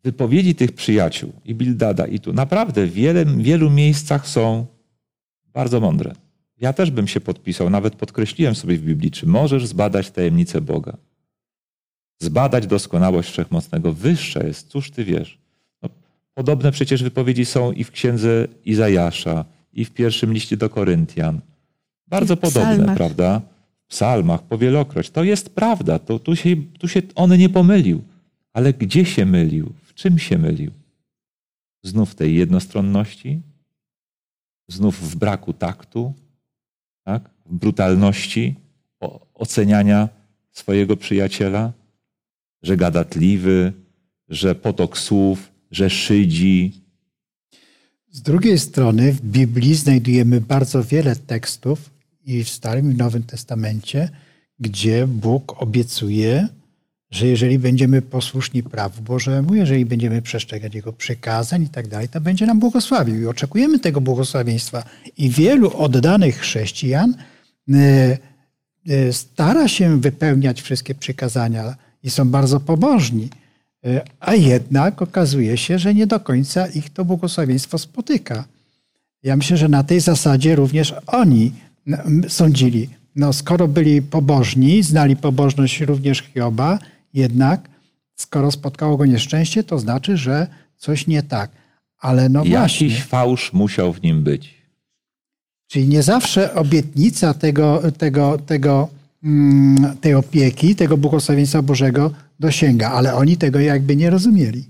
[0.04, 4.66] wypowiedzi tych przyjaciół i Bildada i tu naprawdę w wiele, wielu miejscach są
[5.52, 6.12] bardzo mądre.
[6.60, 10.96] Ja też bym się podpisał, nawet podkreśliłem sobie w Biblii, czy możesz zbadać tajemnicę Boga.
[12.22, 13.92] Zbadać doskonałość Wszechmocnego.
[13.92, 15.38] Wyższa jest, cóż ty wiesz.
[15.82, 15.88] No,
[16.34, 21.40] podobne przecież wypowiedzi są i w księdze Izajasza, i w pierwszym liście do Koryntian.
[22.08, 23.40] Bardzo podobne, prawda?
[23.84, 25.10] W psalmach powielokroć.
[25.10, 28.02] To jest prawda, to, tu, się, tu się on nie pomylił.
[28.52, 29.72] Ale gdzie się mylił?
[29.82, 30.70] W czym się mylił?
[31.82, 33.40] Znów w tej jednostronności?
[34.68, 36.14] Znów w braku taktu?
[37.04, 37.30] Tak?
[37.46, 38.54] W brutalności
[39.34, 40.08] oceniania
[40.52, 41.72] swojego przyjaciela?
[42.62, 43.72] Że gadatliwy,
[44.28, 46.72] że potok słów, że szydzi.
[48.10, 51.90] Z drugiej strony w Biblii znajdujemy bardzo wiele tekstów
[52.24, 54.08] i w Starym i Nowym Testamencie,
[54.58, 56.48] gdzie Bóg obiecuje,
[57.10, 62.20] że jeżeli będziemy posłuszni prawu Bożemu, jeżeli będziemy przestrzegać Jego przykazań i tak dalej, to
[62.20, 64.84] będzie nam błogosławił i oczekujemy tego błogosławieństwa.
[65.16, 67.14] I wielu oddanych chrześcijan
[67.74, 68.18] e,
[68.88, 73.28] e, stara się wypełniać wszystkie przykazania i są bardzo pobożni,
[73.84, 78.44] e, a jednak okazuje się, że nie do końca ich to błogosławieństwo spotyka.
[79.22, 81.52] Ja myślę, że na tej zasadzie również oni
[82.28, 82.88] sądzili.
[83.16, 86.78] No, skoro byli pobożni, znali pobożność również Hioba,
[87.14, 87.68] jednak
[88.14, 91.50] skoro spotkało go nieszczęście, to znaczy, że coś nie tak.
[91.98, 92.90] Ale no Jakiś właśnie.
[92.90, 94.54] fałsz musiał w nim być.
[95.66, 98.88] Czyli nie zawsze obietnica tego, tego, tego,
[100.00, 104.64] tej opieki, tego błogosławieństwa Bożego dosięga, ale oni tego jakby nie rozumieli.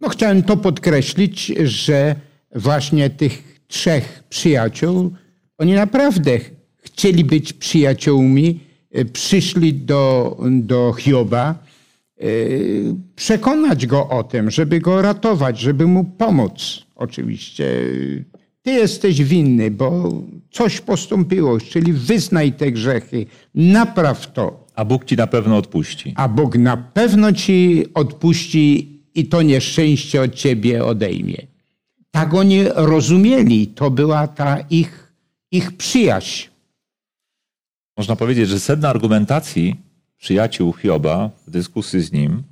[0.00, 2.16] No chciałem to podkreślić, że
[2.54, 5.12] właśnie tych trzech przyjaciół,
[5.58, 6.30] oni naprawdę
[6.84, 8.60] chcieli być przyjaciółmi,
[8.94, 11.54] E, przyszli do, do Hioba,
[12.20, 12.24] e,
[13.16, 16.86] przekonać go o tym, żeby go ratować, żeby mu pomóc.
[16.94, 17.64] Oczywiście.
[18.64, 20.12] Ty jesteś winny, bo
[20.50, 24.66] coś postąpiło, czyli wyznaj te grzechy, napraw to.
[24.74, 26.12] A Bóg ci na pewno odpuści.
[26.16, 31.36] A Bóg na pewno ci odpuści i to nieszczęście od ciebie odejmie.
[32.10, 35.12] Tak oni rozumieli, to była ta ich,
[35.50, 36.48] ich przyjaźń.
[37.96, 39.76] Można powiedzieć, że sedna argumentacji
[40.16, 42.42] przyjaciół Hioba w dyskusji z nim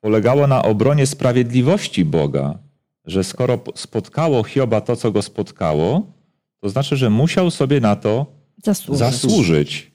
[0.00, 2.58] polegało na obronie sprawiedliwości Boga,
[3.06, 6.12] że skoro spotkało Hioba to, co go spotkało,
[6.60, 8.26] to znaczy, że musiał sobie na to
[8.64, 9.90] zasłużyć, zasłużyć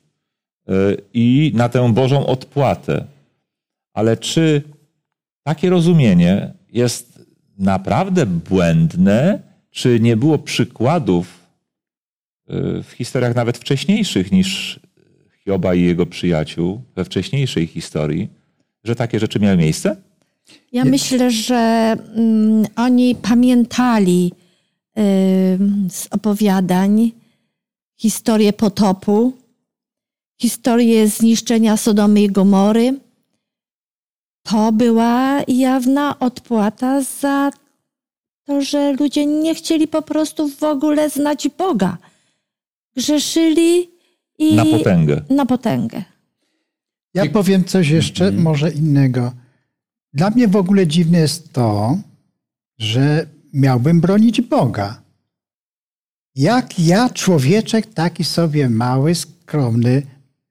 [0.69, 3.05] y, i na tę Bożą odpłatę.
[3.93, 4.61] Ale czy
[5.43, 7.25] takie rozumienie jest
[7.57, 9.39] naprawdę błędne,
[9.71, 11.41] czy nie było przykładów
[12.83, 14.79] w historiach nawet wcześniejszych niż
[15.45, 18.29] Hioba i jego przyjaciół, we wcześniejszej historii,
[18.83, 19.95] że takie rzeczy miały miejsce?
[20.71, 24.31] Ja myślę, że mm, oni pamiętali
[24.97, 25.01] y,
[25.89, 27.11] z opowiadań
[27.97, 29.33] historię potopu,
[30.41, 32.99] historię zniszczenia Sodomy i Gomory.
[34.43, 37.51] To była jawna odpłata za
[38.45, 41.97] to, że ludzie nie chcieli po prostu w ogóle znać Boga
[42.95, 43.89] grzeszyli
[44.39, 45.21] i na potęgę.
[45.29, 46.03] Na potęgę.
[47.13, 48.39] Ja powiem coś jeszcze, -hmm.
[48.41, 49.31] może innego.
[50.13, 51.97] Dla mnie w ogóle dziwne jest to,
[52.79, 55.01] że miałbym bronić Boga.
[56.35, 60.03] Jak ja, człowieczek taki sobie mały, skromny,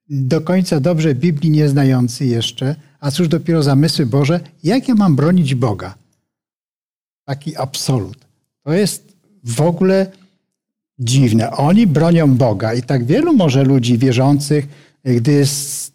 [0.09, 5.16] do końca dobrze Biblii nie znający jeszcze, a cóż dopiero zamysły Boże, jak ja mam
[5.16, 5.94] bronić Boga?
[7.25, 8.18] Taki absolut.
[8.64, 9.12] To jest
[9.44, 10.07] w ogóle
[10.99, 11.51] dziwne.
[11.51, 14.68] Oni bronią Boga i tak wielu może ludzi wierzących,
[15.05, 15.44] gdy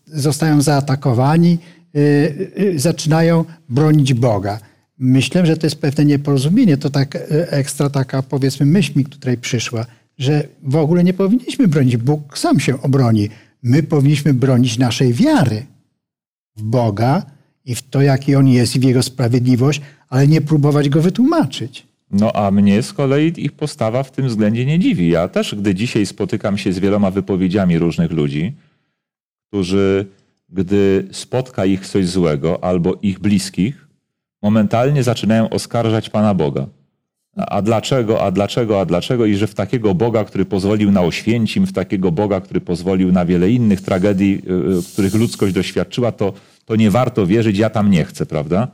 [0.07, 1.57] zostają zaatakowani,
[2.75, 4.59] zaczynają bronić Boga.
[4.97, 6.77] Myślę, że to jest pewne nieporozumienie.
[6.77, 9.85] To tak y, ekstra taka, powiedzmy, myśl mi tutaj przyszła,
[10.17, 11.97] że w ogóle nie powinniśmy bronić.
[11.97, 13.29] Bóg sam się obroni.
[13.63, 15.65] My powinniśmy bronić naszej wiary
[16.57, 17.25] w Boga
[17.65, 21.87] i w to, jaki On jest i w Jego sprawiedliwość, ale nie próbować Go wytłumaczyć.
[22.11, 25.09] No a mnie z kolei ich postawa w tym względzie nie dziwi.
[25.09, 28.53] Ja też, gdy dzisiaj spotykam się z wieloma wypowiedziami różnych ludzi,
[29.47, 30.05] którzy,
[30.49, 33.87] gdy spotka ich coś złego albo ich bliskich,
[34.41, 36.67] momentalnie zaczynają oskarżać Pana Boga.
[37.35, 39.25] A dlaczego, a dlaczego, a dlaczego?
[39.25, 43.25] I że w takiego Boga, który pozwolił na Oświęcim, w takiego Boga, który pozwolił na
[43.25, 46.33] wiele innych tragedii, y, y, których ludzkość doświadczyła, to,
[46.65, 48.67] to nie warto wierzyć, ja tam nie chcę, prawda?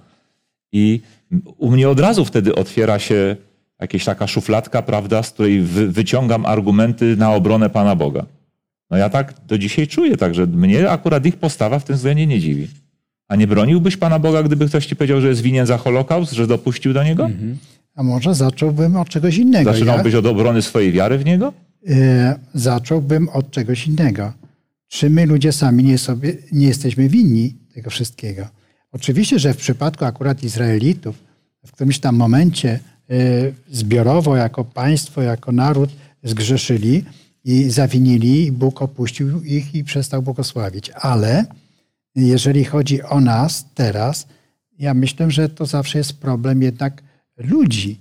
[0.71, 1.01] I
[1.57, 3.35] u mnie od razu wtedy otwiera się
[3.79, 8.25] jakaś taka szufladka, prawda, z której wy, wyciągam argumenty na obronę Pana Boga.
[8.91, 12.39] No ja tak do dzisiaj czuję, także mnie akurat ich postawa w tym względzie nie
[12.39, 12.67] dziwi.
[13.27, 16.47] A nie broniłbyś Pana Boga, gdyby ktoś ci powiedział, że jest winien za Holokaust, że
[16.47, 17.25] dopuścił do niego?
[17.25, 17.57] Mhm.
[17.95, 19.73] A może zacząłbym od czegoś innego.
[19.73, 21.53] Zaczynałbyś ja, od obrony swojej wiary w niego?
[21.89, 24.33] E, zacząłbym od czegoś innego.
[24.87, 28.47] Czy my ludzie sami nie, sobie, nie jesteśmy winni tego wszystkiego?
[28.91, 31.15] Oczywiście, że w przypadku akurat Izraelitów,
[31.65, 33.15] w którymś tam momencie e,
[33.71, 35.89] zbiorowo, jako państwo, jako naród
[36.23, 37.03] zgrzeszyli
[37.43, 40.89] i zawinili, Bóg opuścił ich i przestał błogosławić.
[40.89, 41.45] Ale
[42.15, 44.27] jeżeli chodzi o nas teraz,
[44.79, 47.03] ja myślę, że to zawsze jest problem jednak
[47.37, 47.99] ludzi.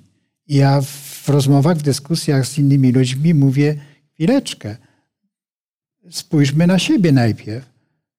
[0.49, 0.81] Ja
[1.23, 3.77] w rozmowach, w dyskusjach z innymi ludźmi mówię,
[4.15, 4.77] chwileczkę,
[6.11, 7.71] spójrzmy na siebie najpierw.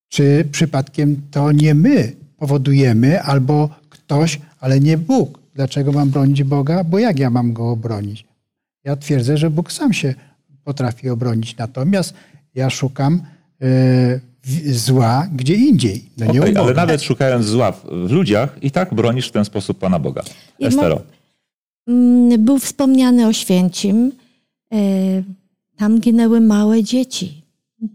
[0.09, 5.39] Czy przypadkiem to nie my powodujemy, albo ktoś, ale nie Bóg.
[5.55, 6.83] Dlaczego mam bronić Boga?
[6.83, 8.25] Bo jak ja mam go obronić?
[8.83, 10.15] Ja twierdzę, że Bóg sam się
[10.63, 11.57] potrafi obronić.
[11.57, 12.13] Natomiast
[12.55, 13.21] ja szukam
[13.63, 14.21] y,
[14.73, 16.05] zła gdzie indziej.
[16.17, 19.79] No nie okay, ale nawet szukając zła w ludziach, i tak bronisz w ten sposób
[19.79, 20.23] Pana Boga.
[20.59, 21.01] Estero.
[21.87, 24.11] Mm, był wspomniany o Święcim.
[24.73, 24.77] E,
[25.77, 27.41] tam ginęły małe dzieci.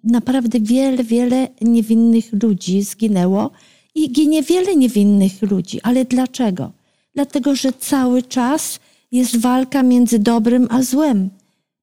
[0.04, 3.50] Naprawdę wiele, wiele niewinnych ludzi zginęło
[3.94, 5.80] i ginie wiele niewinnych ludzi.
[5.82, 6.70] Ale dlaczego?
[7.14, 8.80] Dlatego, że cały czas
[9.12, 11.30] jest walka między dobrym a złem,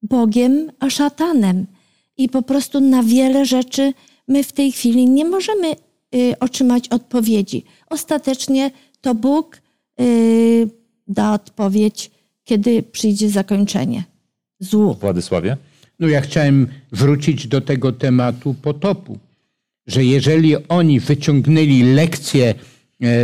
[0.03, 1.65] Bogiem a szatanem.
[2.17, 3.93] I po prostu na wiele rzeczy
[4.27, 5.75] my w tej chwili nie możemy
[6.15, 7.63] y, otrzymać odpowiedzi.
[7.89, 9.61] Ostatecznie to Bóg
[10.01, 10.69] y,
[11.07, 12.11] da odpowiedź,
[12.43, 14.03] kiedy przyjdzie zakończenie
[14.59, 14.93] złu.
[14.93, 15.57] Władysławie?
[15.99, 19.19] No ja chciałem wrócić do tego tematu potopu
[19.87, 22.55] że jeżeli oni wyciągnęli lekcję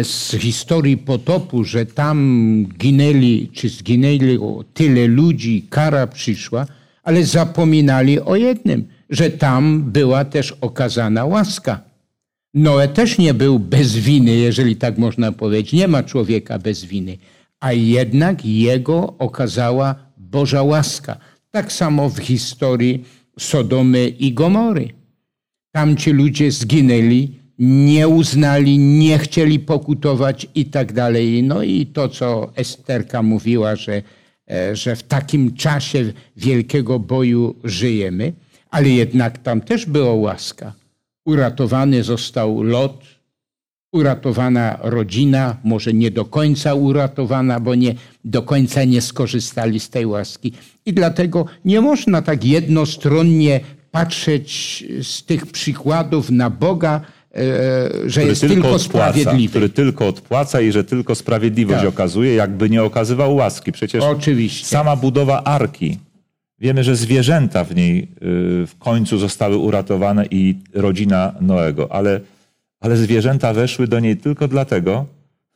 [0.04, 4.40] z historii potopu, że tam ginęli, czy zginęli
[4.74, 6.68] tyle ludzi, kara przyszła,
[7.04, 11.82] ale zapominali o jednym, że tam była też okazana łaska.
[12.54, 15.74] Noe też nie był bez winy, jeżeli tak można powiedzieć.
[15.74, 17.18] Nie ma człowieka bez winy,
[17.60, 21.18] a jednak jego okazała Boża łaska.
[21.52, 23.04] Tak samo w historii
[23.40, 24.90] Sodomy i Gomory.
[25.72, 31.44] Tamci ludzie zginęli, nie uznali, nie chcieli pokutować i tak dalej.
[31.44, 34.02] No i to, co Esterka mówiła, że,
[34.52, 38.34] e, że w takim czasie wielkiego boju żyjemy,
[38.70, 40.74] ale jednak tam też była łaska.
[41.26, 43.04] Uratowany został Lot,
[43.94, 47.96] uratowana rodzina, może nie do końca uratowana, bo nie
[48.26, 50.54] do końca nie skorzystali z tej łaski.
[50.86, 53.60] I dlatego nie można tak jednostronnie
[53.92, 57.02] patrzeć z tych przykładów na Boga,
[58.06, 59.50] że który jest tylko, tylko sprawiedliwy.
[59.50, 61.90] Który tylko odpłaca i że tylko sprawiedliwość tak.
[61.90, 63.72] okazuje, jakby nie okazywał łaski.
[63.72, 64.68] Przecież Oczywiście.
[64.68, 65.98] sama budowa arki.
[66.60, 68.08] Wiemy, że zwierzęta w niej y,
[68.68, 72.20] w końcu zostały uratowane i rodzina Noego, ale,
[72.80, 75.06] ale zwierzęta weszły do niej tylko dlatego,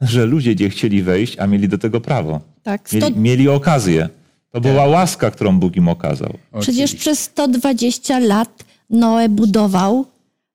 [0.02, 2.42] że ludzie nie chcieli wejść, a mieli do tego prawo.
[2.64, 2.98] Tak, sto...
[2.98, 4.10] mieli, mieli okazję.
[4.52, 6.34] To była łaska, którą Bóg im okazał.
[6.60, 10.06] Przecież przez 120 lat Noe budował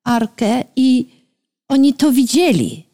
[0.08, 1.06] arkę i
[1.68, 2.84] oni to widzieli.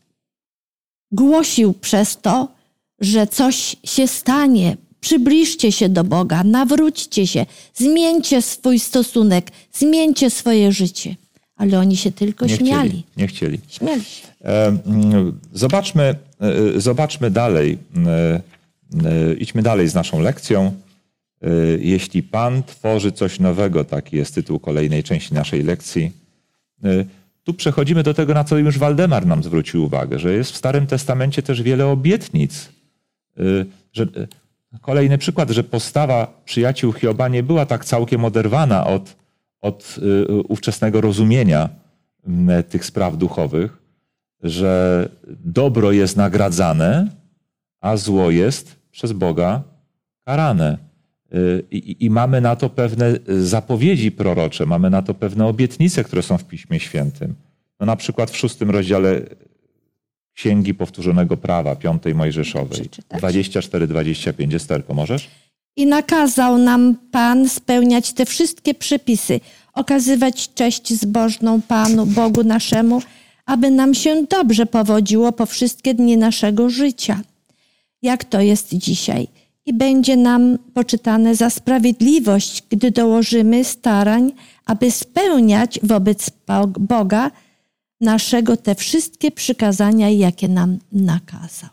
[1.13, 2.49] Głosił przez to,
[3.01, 4.77] że coś się stanie.
[5.01, 11.17] Przybliżcie się do Boga, nawróćcie się, zmieńcie swój stosunek, zmieńcie swoje życie.
[11.57, 12.89] Ale oni się tylko nie śmiali.
[12.89, 13.59] Chcieli, nie chcieli.
[13.69, 14.29] Śmiali się.
[14.45, 14.77] E,
[15.53, 16.15] zobaczmy,
[16.75, 17.79] e, zobaczmy dalej.
[18.07, 20.73] E, idźmy dalej z naszą lekcją.
[21.79, 26.24] Jeśli Pan tworzy coś nowego, taki jest tytuł kolejnej części naszej lekcji.
[26.85, 27.07] Y,
[27.45, 30.87] tu przechodzimy do tego, na co już Waldemar nam zwrócił uwagę, że jest w Starym
[30.87, 32.69] Testamencie też wiele obietnic.
[33.39, 34.07] Y, że,
[34.81, 39.17] kolejny przykład, że postawa przyjaciół Hioba nie była tak całkiem oderwana od,
[39.61, 39.97] od
[40.49, 41.69] ówczesnego rozumienia
[42.69, 43.79] tych spraw duchowych,
[44.43, 45.09] że
[45.45, 47.09] dobro jest nagradzane,
[47.81, 49.63] a zło jest przez Boga
[50.25, 50.79] karane.
[51.35, 56.23] Y, I, I mamy na to pewne zapowiedzi prorocze, mamy na to pewne obietnice, które
[56.23, 57.35] są w Piśmie Świętym.
[57.81, 59.21] No na przykład w szóstym rozdziale
[60.35, 63.23] Księgi Powtórzonego Prawa, piątej Mojżeszowej, Przeczytać?
[63.23, 64.55] 24-25.
[64.55, 65.31] Esterko, możesz?
[65.77, 69.41] I nakazał nam Pan spełniać te wszystkie przepisy,
[69.73, 73.03] okazywać cześć zbożną Panu, Bogu naszemu,
[73.47, 77.21] aby nam się dobrze powodziło po wszystkie dni naszego życia,
[78.03, 79.29] jak to jest dzisiaj.
[79.67, 84.33] I będzie nam poczytane za sprawiedliwość, gdy dołożymy starań,
[84.67, 87.31] aby spełniać wobec Bo- Boga
[88.01, 91.71] naszego te wszystkie przykazania, jakie nam nakazał.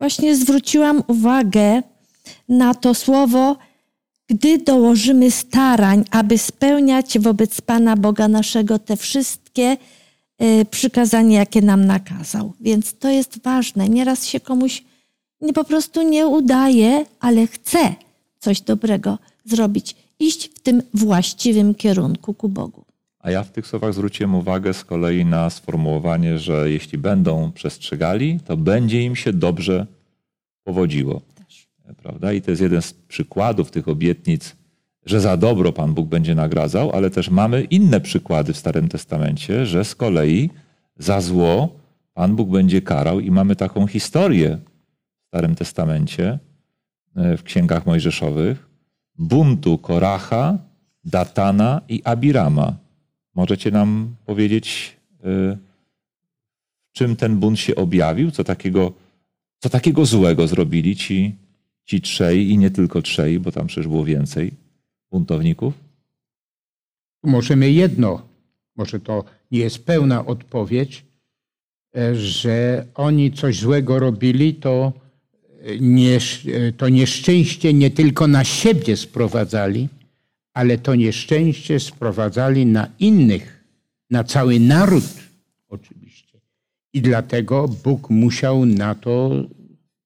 [0.00, 1.82] Właśnie zwróciłam uwagę
[2.48, 3.56] na to słowo,
[4.28, 9.76] gdy dołożymy starań, aby spełniać wobec Pana Boga naszego te wszystkie
[10.42, 12.52] y, przykazania, jakie nam nakazał.
[12.60, 13.88] Więc to jest ważne.
[13.88, 14.84] Nieraz się komuś
[15.40, 17.94] nie, po prostu nie udaje, ale chce
[18.38, 22.84] coś dobrego zrobić, iść w tym właściwym kierunku ku Bogu.
[23.18, 28.40] A ja w tych słowach zwróciłem uwagę z kolei na sformułowanie, że jeśli będą przestrzegali,
[28.46, 29.86] to będzie im się dobrze
[30.64, 31.20] powodziło.
[32.02, 32.32] Prawda?
[32.32, 34.56] I to jest jeden z przykładów tych obietnic,
[35.06, 39.66] że za dobro Pan Bóg będzie nagradzał, ale też mamy inne przykłady w Starym Testamencie,
[39.66, 40.50] że z kolei
[40.98, 41.68] za zło
[42.14, 44.58] Pan Bóg będzie karał i mamy taką historię
[45.28, 46.38] Starym Testamencie,
[47.16, 48.68] e, w księgach mojżeszowych,
[49.18, 50.58] buntu Koracha,
[51.04, 52.76] Datana i Abirama.
[53.34, 55.22] Możecie nam powiedzieć, y,
[56.88, 58.30] w czym ten bunt się objawił?
[58.30, 58.92] Co takiego,
[59.58, 61.34] co takiego złego zrobili ci,
[61.84, 64.52] ci trzej i nie tylko trzej, bo tam przecież było więcej
[65.10, 65.74] buntowników?
[67.22, 68.22] Możemy jedno,
[68.76, 71.04] może to nie jest pełna odpowiedź,
[71.96, 75.07] e, że oni coś złego robili, to, e,
[75.80, 76.18] nie,
[76.76, 79.88] to nieszczęście nie tylko na siebie sprowadzali,
[80.54, 83.64] ale to nieszczęście sprowadzali na innych,
[84.10, 85.04] na cały naród
[85.68, 86.40] oczywiście.
[86.92, 89.30] I dlatego Bóg musiał na to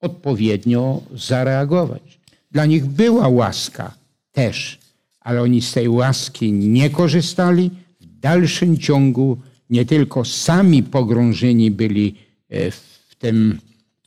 [0.00, 2.18] odpowiednio zareagować.
[2.50, 3.94] Dla nich była łaska
[4.32, 4.78] też,
[5.20, 7.70] ale oni z tej łaski nie korzystali.
[8.00, 9.38] W dalszym ciągu
[9.70, 12.14] nie tylko sami pogrążeni byli
[12.48, 13.58] e, w, tym,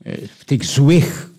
[0.06, 1.35] e, w tych złych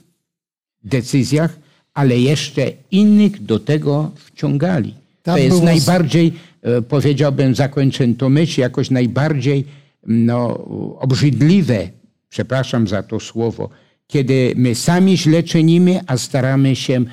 [0.89, 1.59] decyzjach,
[1.95, 4.95] ale jeszcze innych do tego wciągali.
[5.23, 9.65] Tam to jest było- najbardziej, e, powiedziałbym, zakończę tą myśl, jakoś najbardziej
[10.07, 10.65] no,
[11.01, 11.89] obrzydliwe,
[12.29, 13.69] przepraszam za to słowo,
[14.07, 17.05] kiedy my sami źle czynimy, a staramy się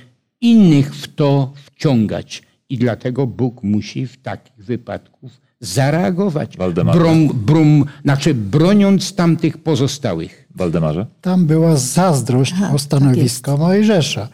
[0.41, 2.43] innych w to wciągać.
[2.69, 6.57] I dlatego Bóg musi w takich wypadków zareagować.
[6.93, 10.47] Brom, brum, znaczy broniąc tamtych pozostałych.
[10.55, 11.05] Waldemarze?
[11.21, 14.27] Tam była zazdrość Aha, o stanowisko Mojżesza.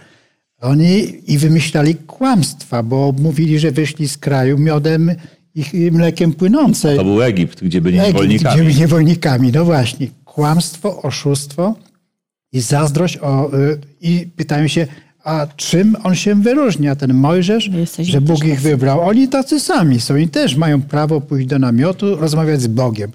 [0.61, 5.11] Oni i wymyślali kłamstwa, bo mówili, że wyszli z kraju miodem
[5.55, 6.95] i mlekiem płynące.
[6.95, 8.65] To był Egipt, gdzie byli Egipt, niewolnikami.
[8.65, 10.07] Gdzie niewolnikami, no właśnie.
[10.25, 11.75] Kłamstwo, oszustwo
[12.51, 13.17] i zazdrość.
[13.17, 14.87] O, y, I pytają się,
[15.23, 19.01] a czym on się wyróżnia, ten Mojżesz, że Bóg ich wybrał.
[19.01, 23.11] Oni tacy sami są i też mają prawo pójść do namiotu, rozmawiać z Bogiem.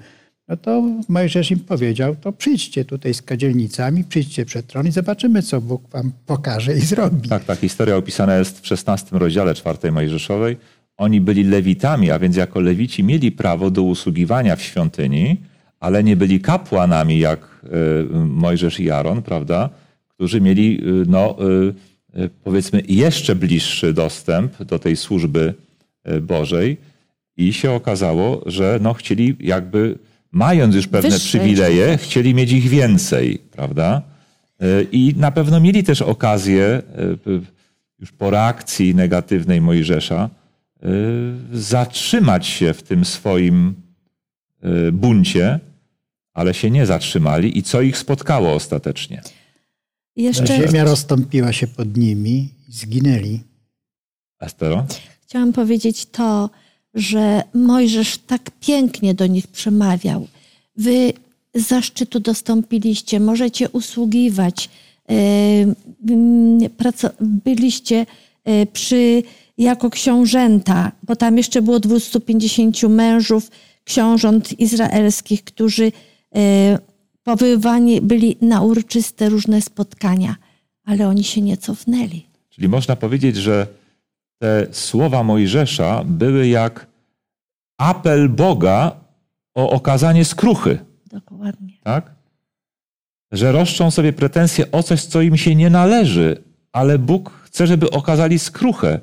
[0.49, 5.43] No to Mojżesz im powiedział, to przyjdźcie tutaj z kadzielnicami, przyjdźcie przed tron i zobaczymy,
[5.43, 7.29] co Bóg wam pokaże i zrobi.
[7.29, 10.57] Tak, ta historia opisana jest w 16 rozdziale czwartej Mojżeszowej.
[10.97, 15.41] Oni byli lewitami, a więc jako lewici mieli prawo do usługiwania w świątyni,
[15.81, 17.69] ale nie byli kapłanami jak y,
[18.15, 19.71] Mojżesz i Aaron, prawda?
[20.09, 21.37] Którzy mieli, y, no,
[21.69, 21.94] y,
[22.45, 25.55] powiedzmy, jeszcze bliższy dostęp do tej służby
[26.09, 26.77] y, Bożej
[27.37, 29.99] i się okazało, że no, chcieli jakby,
[30.33, 34.03] mając już pewne Wyższe przywileje, chcieli mieć ich więcej, prawda?
[34.63, 36.83] Y, I na pewno mieli też okazję,
[37.99, 40.31] już po reakcji negatywnej Mojżesza,
[41.53, 43.75] zatrzymać się w tym swoim
[44.93, 45.61] buncie,
[46.35, 47.59] ale się nie zatrzymali.
[47.59, 49.23] I co ich spotkało ostatecznie?
[50.17, 53.41] Jeszcze Ziemia rozstąpiła się pod nimi i zginęli.
[54.41, 54.87] Estero?
[55.23, 56.51] Chciałam powiedzieć to,
[56.95, 60.29] że Mojżesz tak pięknie do nich przemawiał.
[60.77, 61.13] Wy
[61.55, 64.71] zaszczytu dostąpiliście, możecie usługiwać.
[65.11, 65.15] e,
[67.21, 68.07] Byliście
[68.45, 69.23] e, przy,
[69.59, 73.51] jako książęta, bo tam jeszcze było 250 mężów,
[73.85, 75.93] książąt izraelskich, którzy
[76.35, 76.79] e,
[77.25, 80.37] powoływani byli na uroczyste różne spotkania,
[80.85, 82.27] ale oni się nie cofnęli.
[82.51, 83.67] Czyli można powiedzieć, że
[84.39, 86.87] te słowa Mojżesza były jak
[87.79, 88.97] apel Boga
[89.55, 91.73] o okazanie skruchy, Dokładnie.
[91.83, 92.11] tak?
[93.33, 97.91] Że roszczą sobie pretensje o coś, co im się nie należy, ale Bóg chce, żeby
[97.91, 99.01] okazali skruchę.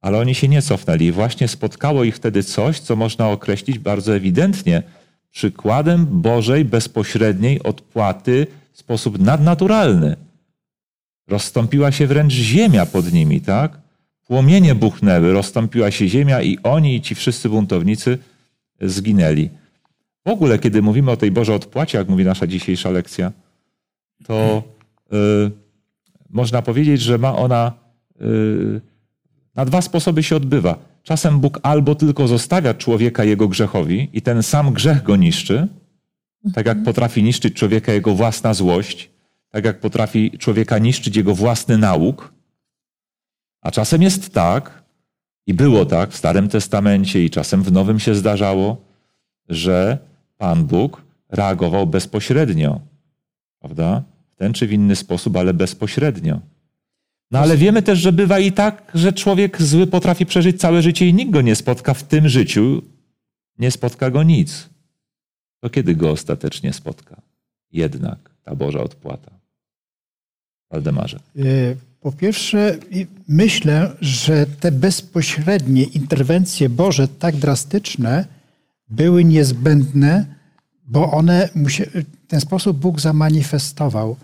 [0.00, 1.12] Ale oni się nie cofnęli.
[1.12, 4.82] Właśnie spotkało ich wtedy coś, co można określić bardzo ewidentnie
[5.30, 10.16] przykładem Bożej bezpośredniej odpłaty w sposób nadnaturalny.
[11.28, 13.78] Rozstąpiła się wręcz ziemia pod nimi, tak?
[14.26, 18.18] Płomienie buchnęły, rozstąpiła się ziemia i oni i ci wszyscy buntownicy
[18.80, 19.50] zginęli.
[20.26, 23.32] W ogóle, kiedy mówimy o tej Bożej odpłacie, jak mówi nasza dzisiejsza lekcja,
[24.26, 24.62] to
[25.12, 25.50] y,
[26.30, 27.72] można powiedzieć, że ma ona
[28.20, 28.80] y,
[29.54, 30.78] na dwa sposoby się odbywa.
[31.08, 35.68] Czasem Bóg albo tylko zostawia człowieka jego grzechowi i ten sam grzech go niszczy,
[36.54, 39.10] tak jak potrafi niszczyć człowieka jego własna złość,
[39.50, 42.32] tak jak potrafi człowieka niszczyć jego własny nauk.
[43.60, 44.82] A czasem jest tak,
[45.46, 48.76] i było tak w Starym Testamencie, i czasem w Nowym się zdarzało,
[49.48, 49.98] że
[50.38, 52.80] Pan Bóg reagował bezpośrednio,
[53.60, 54.02] prawda?
[54.30, 56.40] W ten czy w inny sposób, ale bezpośrednio.
[57.30, 61.08] No ale wiemy też, że bywa i tak, że człowiek zły potrafi przeżyć całe życie
[61.08, 62.82] i nikt go nie spotka w tym życiu,
[63.58, 64.68] nie spotka go nic.
[65.60, 67.20] To kiedy go ostatecznie spotka?
[67.72, 69.30] Jednak ta Boża odpłata.
[70.70, 71.20] Waldemarze.
[71.36, 72.78] Y, Po pierwsze,
[73.28, 78.26] myślę, że te bezpośrednie interwencje Boże, tak drastyczne,
[78.88, 80.26] były niezbędne,
[80.86, 84.16] bo one w ten sposób Bóg zamanifestował,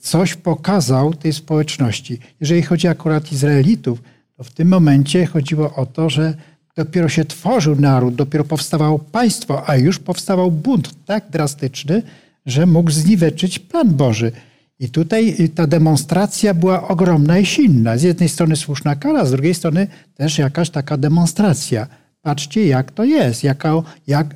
[0.00, 2.18] coś pokazał tej społeczności.
[2.40, 4.02] Jeżeli chodzi akurat Izraelitów,
[4.36, 6.34] to w tym momencie chodziło o to, że
[6.76, 12.02] dopiero się tworzył naród, dopiero powstawało państwo, a już powstawał bunt tak drastyczny,
[12.46, 14.32] że mógł zniweczyć plan Boży.
[14.78, 17.98] I tutaj y, ta demonstracja była ogromna i silna.
[17.98, 21.86] Z jednej strony słuszna kara, z drugiej strony też jakaś taka demonstracja.
[22.22, 23.72] Patrzcie, jak to jest, jaka,
[24.06, 24.34] jak,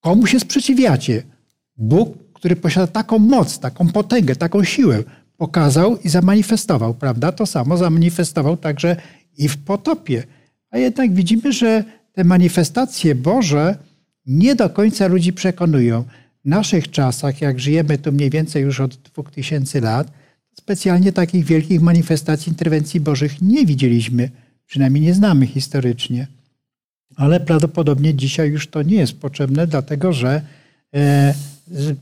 [0.00, 1.22] komu się sprzeciwiacie.
[1.76, 5.02] Bóg, który posiada taką moc, taką potęgę, taką siłę,
[5.36, 7.32] pokazał i zamanifestował, prawda?
[7.32, 8.96] To samo zamanifestował także
[9.38, 10.22] i w potopie.
[10.70, 13.76] A jednak widzimy, że te manifestacje Boże
[14.26, 16.04] nie do końca ludzi przekonują.
[16.44, 20.12] W naszych czasach, jak żyjemy tu mniej więcej już od 2000 lat,
[20.58, 24.30] specjalnie takich wielkich manifestacji interwencji Bożych nie widzieliśmy,
[24.66, 26.26] przynajmniej nie znamy historycznie.
[27.16, 30.42] Ale prawdopodobnie dzisiaj już to nie jest potrzebne, dlatego że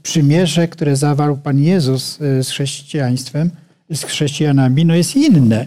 [0.02, 3.50] przymierze, które zawarł Pan Jezus e, z chrześcijaństwem,
[3.94, 5.66] z chrześcijanami, no jest inne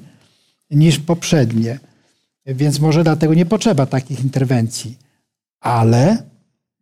[0.71, 1.79] niż poprzednie.
[2.45, 4.97] Więc może dlatego nie potrzeba takich interwencji.
[5.59, 6.17] Ale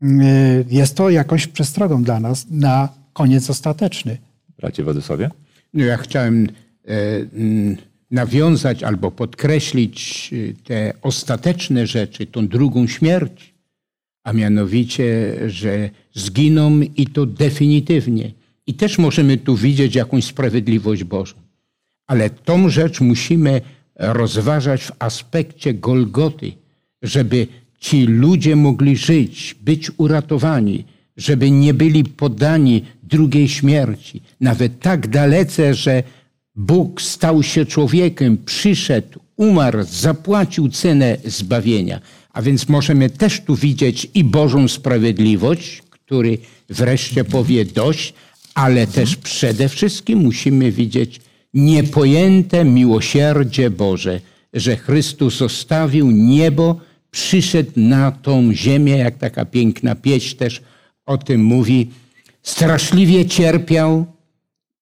[0.04, 4.18] y, jest to jakąś przestrogą dla nas na koniec ostateczny.
[4.58, 5.30] Bracie Władysławie?
[5.74, 6.92] No ja chciałem e,
[8.12, 13.54] nawiązać albo podkreślić e, te ostateczne rzeczy, tą drugą śmierć,
[14.24, 18.32] a mianowicie, że zginą i to definitywnie.
[18.68, 21.36] I też możemy tu widzieć jakąś sprawiedliwość Bożą.
[22.08, 23.62] Ale tą rzecz musimy
[23.96, 26.52] rozważać w aspekcie Golgoty,
[27.02, 27.48] żeby
[27.80, 30.84] ci ludzie mogli żyć, być uratowani,
[31.18, 34.22] żeby nie byli poddani drugiej śmierci.
[34.40, 36.04] Nawet tak dalece, że
[36.56, 42.00] Bóg stał się człowiekiem, przyszedł, umarł, zapłacił cenę zbawienia.
[42.34, 46.38] A więc możemy też tu widzieć i Bożą sprawiedliwość, który
[46.70, 48.14] wreszcie powie dość,
[48.54, 51.22] ale też przede wszystkim musimy widzieć
[51.54, 54.22] niepojęte miłosierdzie Boże,
[54.54, 56.80] że Chrystus zostawił niebo,
[57.12, 60.62] przyszedł na tą ziemię, jak taka piękna pieśń też
[61.06, 61.90] o tym mówi,
[62.44, 64.06] straszliwie cierpiał,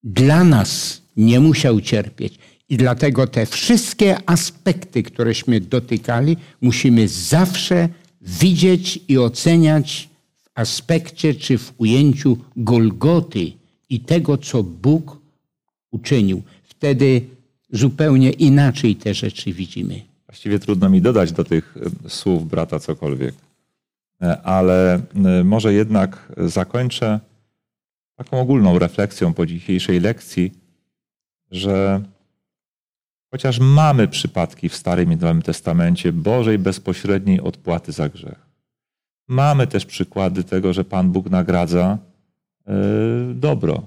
[0.04, 2.39] dla nas nie musiał cierpieć.
[2.70, 7.89] I dlatego te wszystkie aspekty, któreśmy dotykali, musimy zawsze
[8.22, 13.51] widzieć i oceniać w aspekcie czy w ujęciu Golgoty
[13.89, 15.17] i tego, co Bóg
[15.91, 16.41] uczynił.
[16.63, 17.22] Wtedy
[17.72, 20.01] zupełnie inaczej te rzeczy widzimy.
[20.28, 21.76] Właściwie trudno mi dodać do tych
[22.07, 23.36] słów brata cokolwiek,
[24.22, 25.01] E, ale
[25.43, 27.20] może jednak zakończę
[28.15, 30.51] taką ogólną refleksją po dzisiejszej lekcji,
[31.51, 32.01] że
[33.32, 38.45] chociaż mamy przypadki w Starym i Nowym Testamencie Bożej bezpośredniej odpłaty za grzech,
[39.27, 41.97] mamy też przykłady tego, że Pan Bóg nagradza
[42.67, 42.73] e,
[43.34, 43.84] dobro,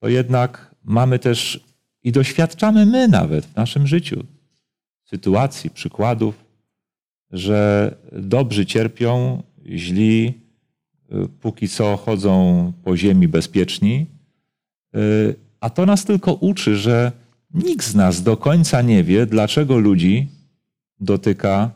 [0.00, 1.60] to jednak mamy też
[2.02, 4.24] i doświadczamy my nawet w naszym życiu
[5.04, 6.44] sytuacji, przykładów,
[7.30, 10.34] że dobrzy cierpią, źli
[11.12, 14.06] y, póki co chodzą po ziemi bezpieczni,
[14.96, 17.12] Y, a to nas tylko uczy, że
[17.54, 20.28] nikt z nas do końca nie wie, dlaczego ludzi
[21.00, 21.70] dotyka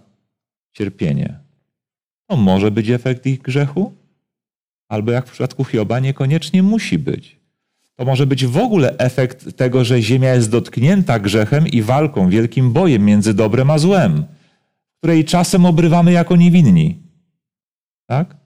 [0.72, 1.38] cierpienie.
[2.26, 3.92] To może być efekt ich grzechu,
[4.88, 7.38] albo jak w przypadku Hioba, niekoniecznie musi być.
[7.96, 12.72] To może być w ogóle efekt tego, że ziemia jest dotknięta grzechem i walką, wielkim
[12.72, 14.24] bojem między dobrem a złem,
[14.98, 17.02] której czasem obrywamy jako niewinni.
[18.06, 18.36] Tak?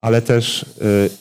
[0.00, 0.66] Ale też y,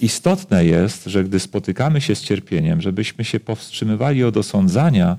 [0.01, 5.17] istotne jest, że gdy spotykamy się z cierpieniem, żebyśmy się powstrzymywali od osądzania,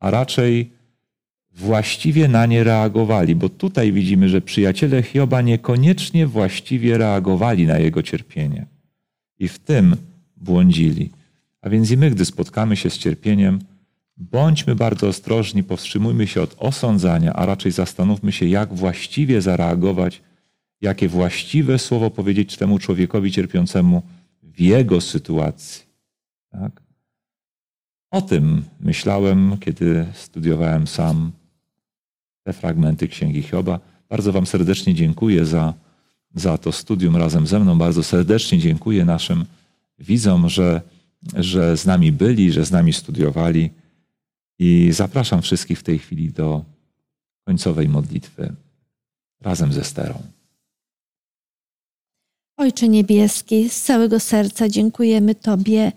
[0.00, 0.70] a raczej
[1.56, 8.02] właściwie na nie reagowali, bo tutaj widzimy, że przyjaciele Hioba niekoniecznie właściwie reagowali na jego
[8.02, 8.66] cierpienie
[9.38, 9.96] i w tym
[10.36, 11.10] błądzili.
[11.62, 13.58] A więc i my, gdy spotkamy się z cierpieniem,
[14.16, 20.22] bądźmy bardzo ostrożni, powstrzymujmy się od osądzania, a raczej zastanówmy się, jak właściwie zareagować,
[20.80, 24.02] jakie właściwe słowo powiedzieć temu człowiekowi cierpiącemu
[24.42, 25.82] w jego sytuacji.
[26.50, 26.82] Tak?
[28.10, 31.32] O tym myślałem, kiedy studiowałem sam
[32.42, 33.80] te fragmenty Księgi Hioba.
[34.08, 35.74] Bardzo Wam serdecznie dziękuję za,
[36.34, 37.78] za to studium razem ze mną.
[37.78, 39.44] Bardzo serdecznie dziękuję naszym
[39.98, 40.80] widzom, że,
[41.34, 43.70] że z nami byli, że z nami studiowali.
[44.58, 46.64] I zapraszam wszystkich w tej chwili do
[47.44, 48.52] końcowej modlitwy
[49.40, 50.35] razem ze sterą.
[52.56, 55.92] Ojcze Niebieski, z całego serca dziękujemy Tobie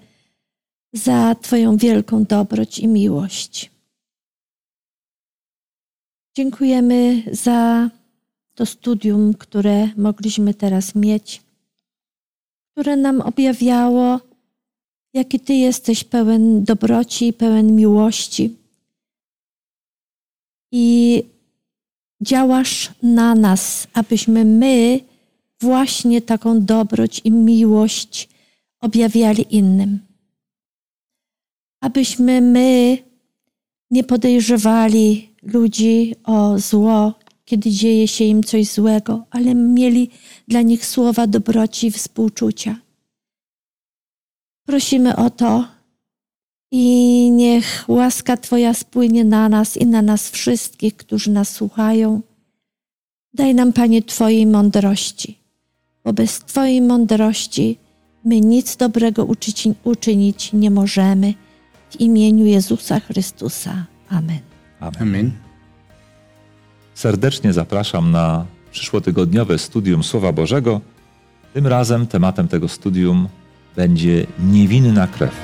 [0.94, 3.72] za Twoją wielką dobroć i miłość.
[6.38, 7.90] Dziękujemy za
[8.56, 11.42] to studium, które mogliśmy teraz mieć,
[12.72, 14.20] które nam objawiało,
[15.14, 18.56] jaki Ty jesteś pełen dobroci pełen miłości.
[20.72, 21.24] I
[22.22, 25.00] działasz na nas, abyśmy my
[25.62, 28.30] właśnie taką dobroć i miłość
[28.82, 30.00] objawiali innym.
[31.82, 32.98] Abyśmy my
[33.92, 37.14] nie podejrzewali ludzi o zło,
[37.46, 40.10] kiedy dzieje się im coś złego, ale mieli
[40.48, 42.76] dla nich słowa dobroci i współczucia.
[44.66, 45.68] Prosimy o to
[46.72, 52.22] i niech łaska Twoja spłynie na nas i na nas wszystkich, którzy nas słuchają.
[53.34, 55.39] Daj nam, Panie, Twojej mądrości,
[56.04, 57.78] bo bez Twojej mądrości
[58.26, 59.28] my nic dobrego
[59.84, 61.34] uczynić nie możemy.
[61.90, 63.86] W imieniu Jezusa Chrystusa.
[64.10, 64.40] Amen.
[64.80, 65.02] Amen.
[65.02, 65.32] Amen.
[66.94, 70.82] Serdecznie zapraszam na przyszłotygodniowe studium Słowa Bożego.
[71.54, 73.28] Tym razem tematem tego studium
[73.76, 75.36] będzie niewinna krew.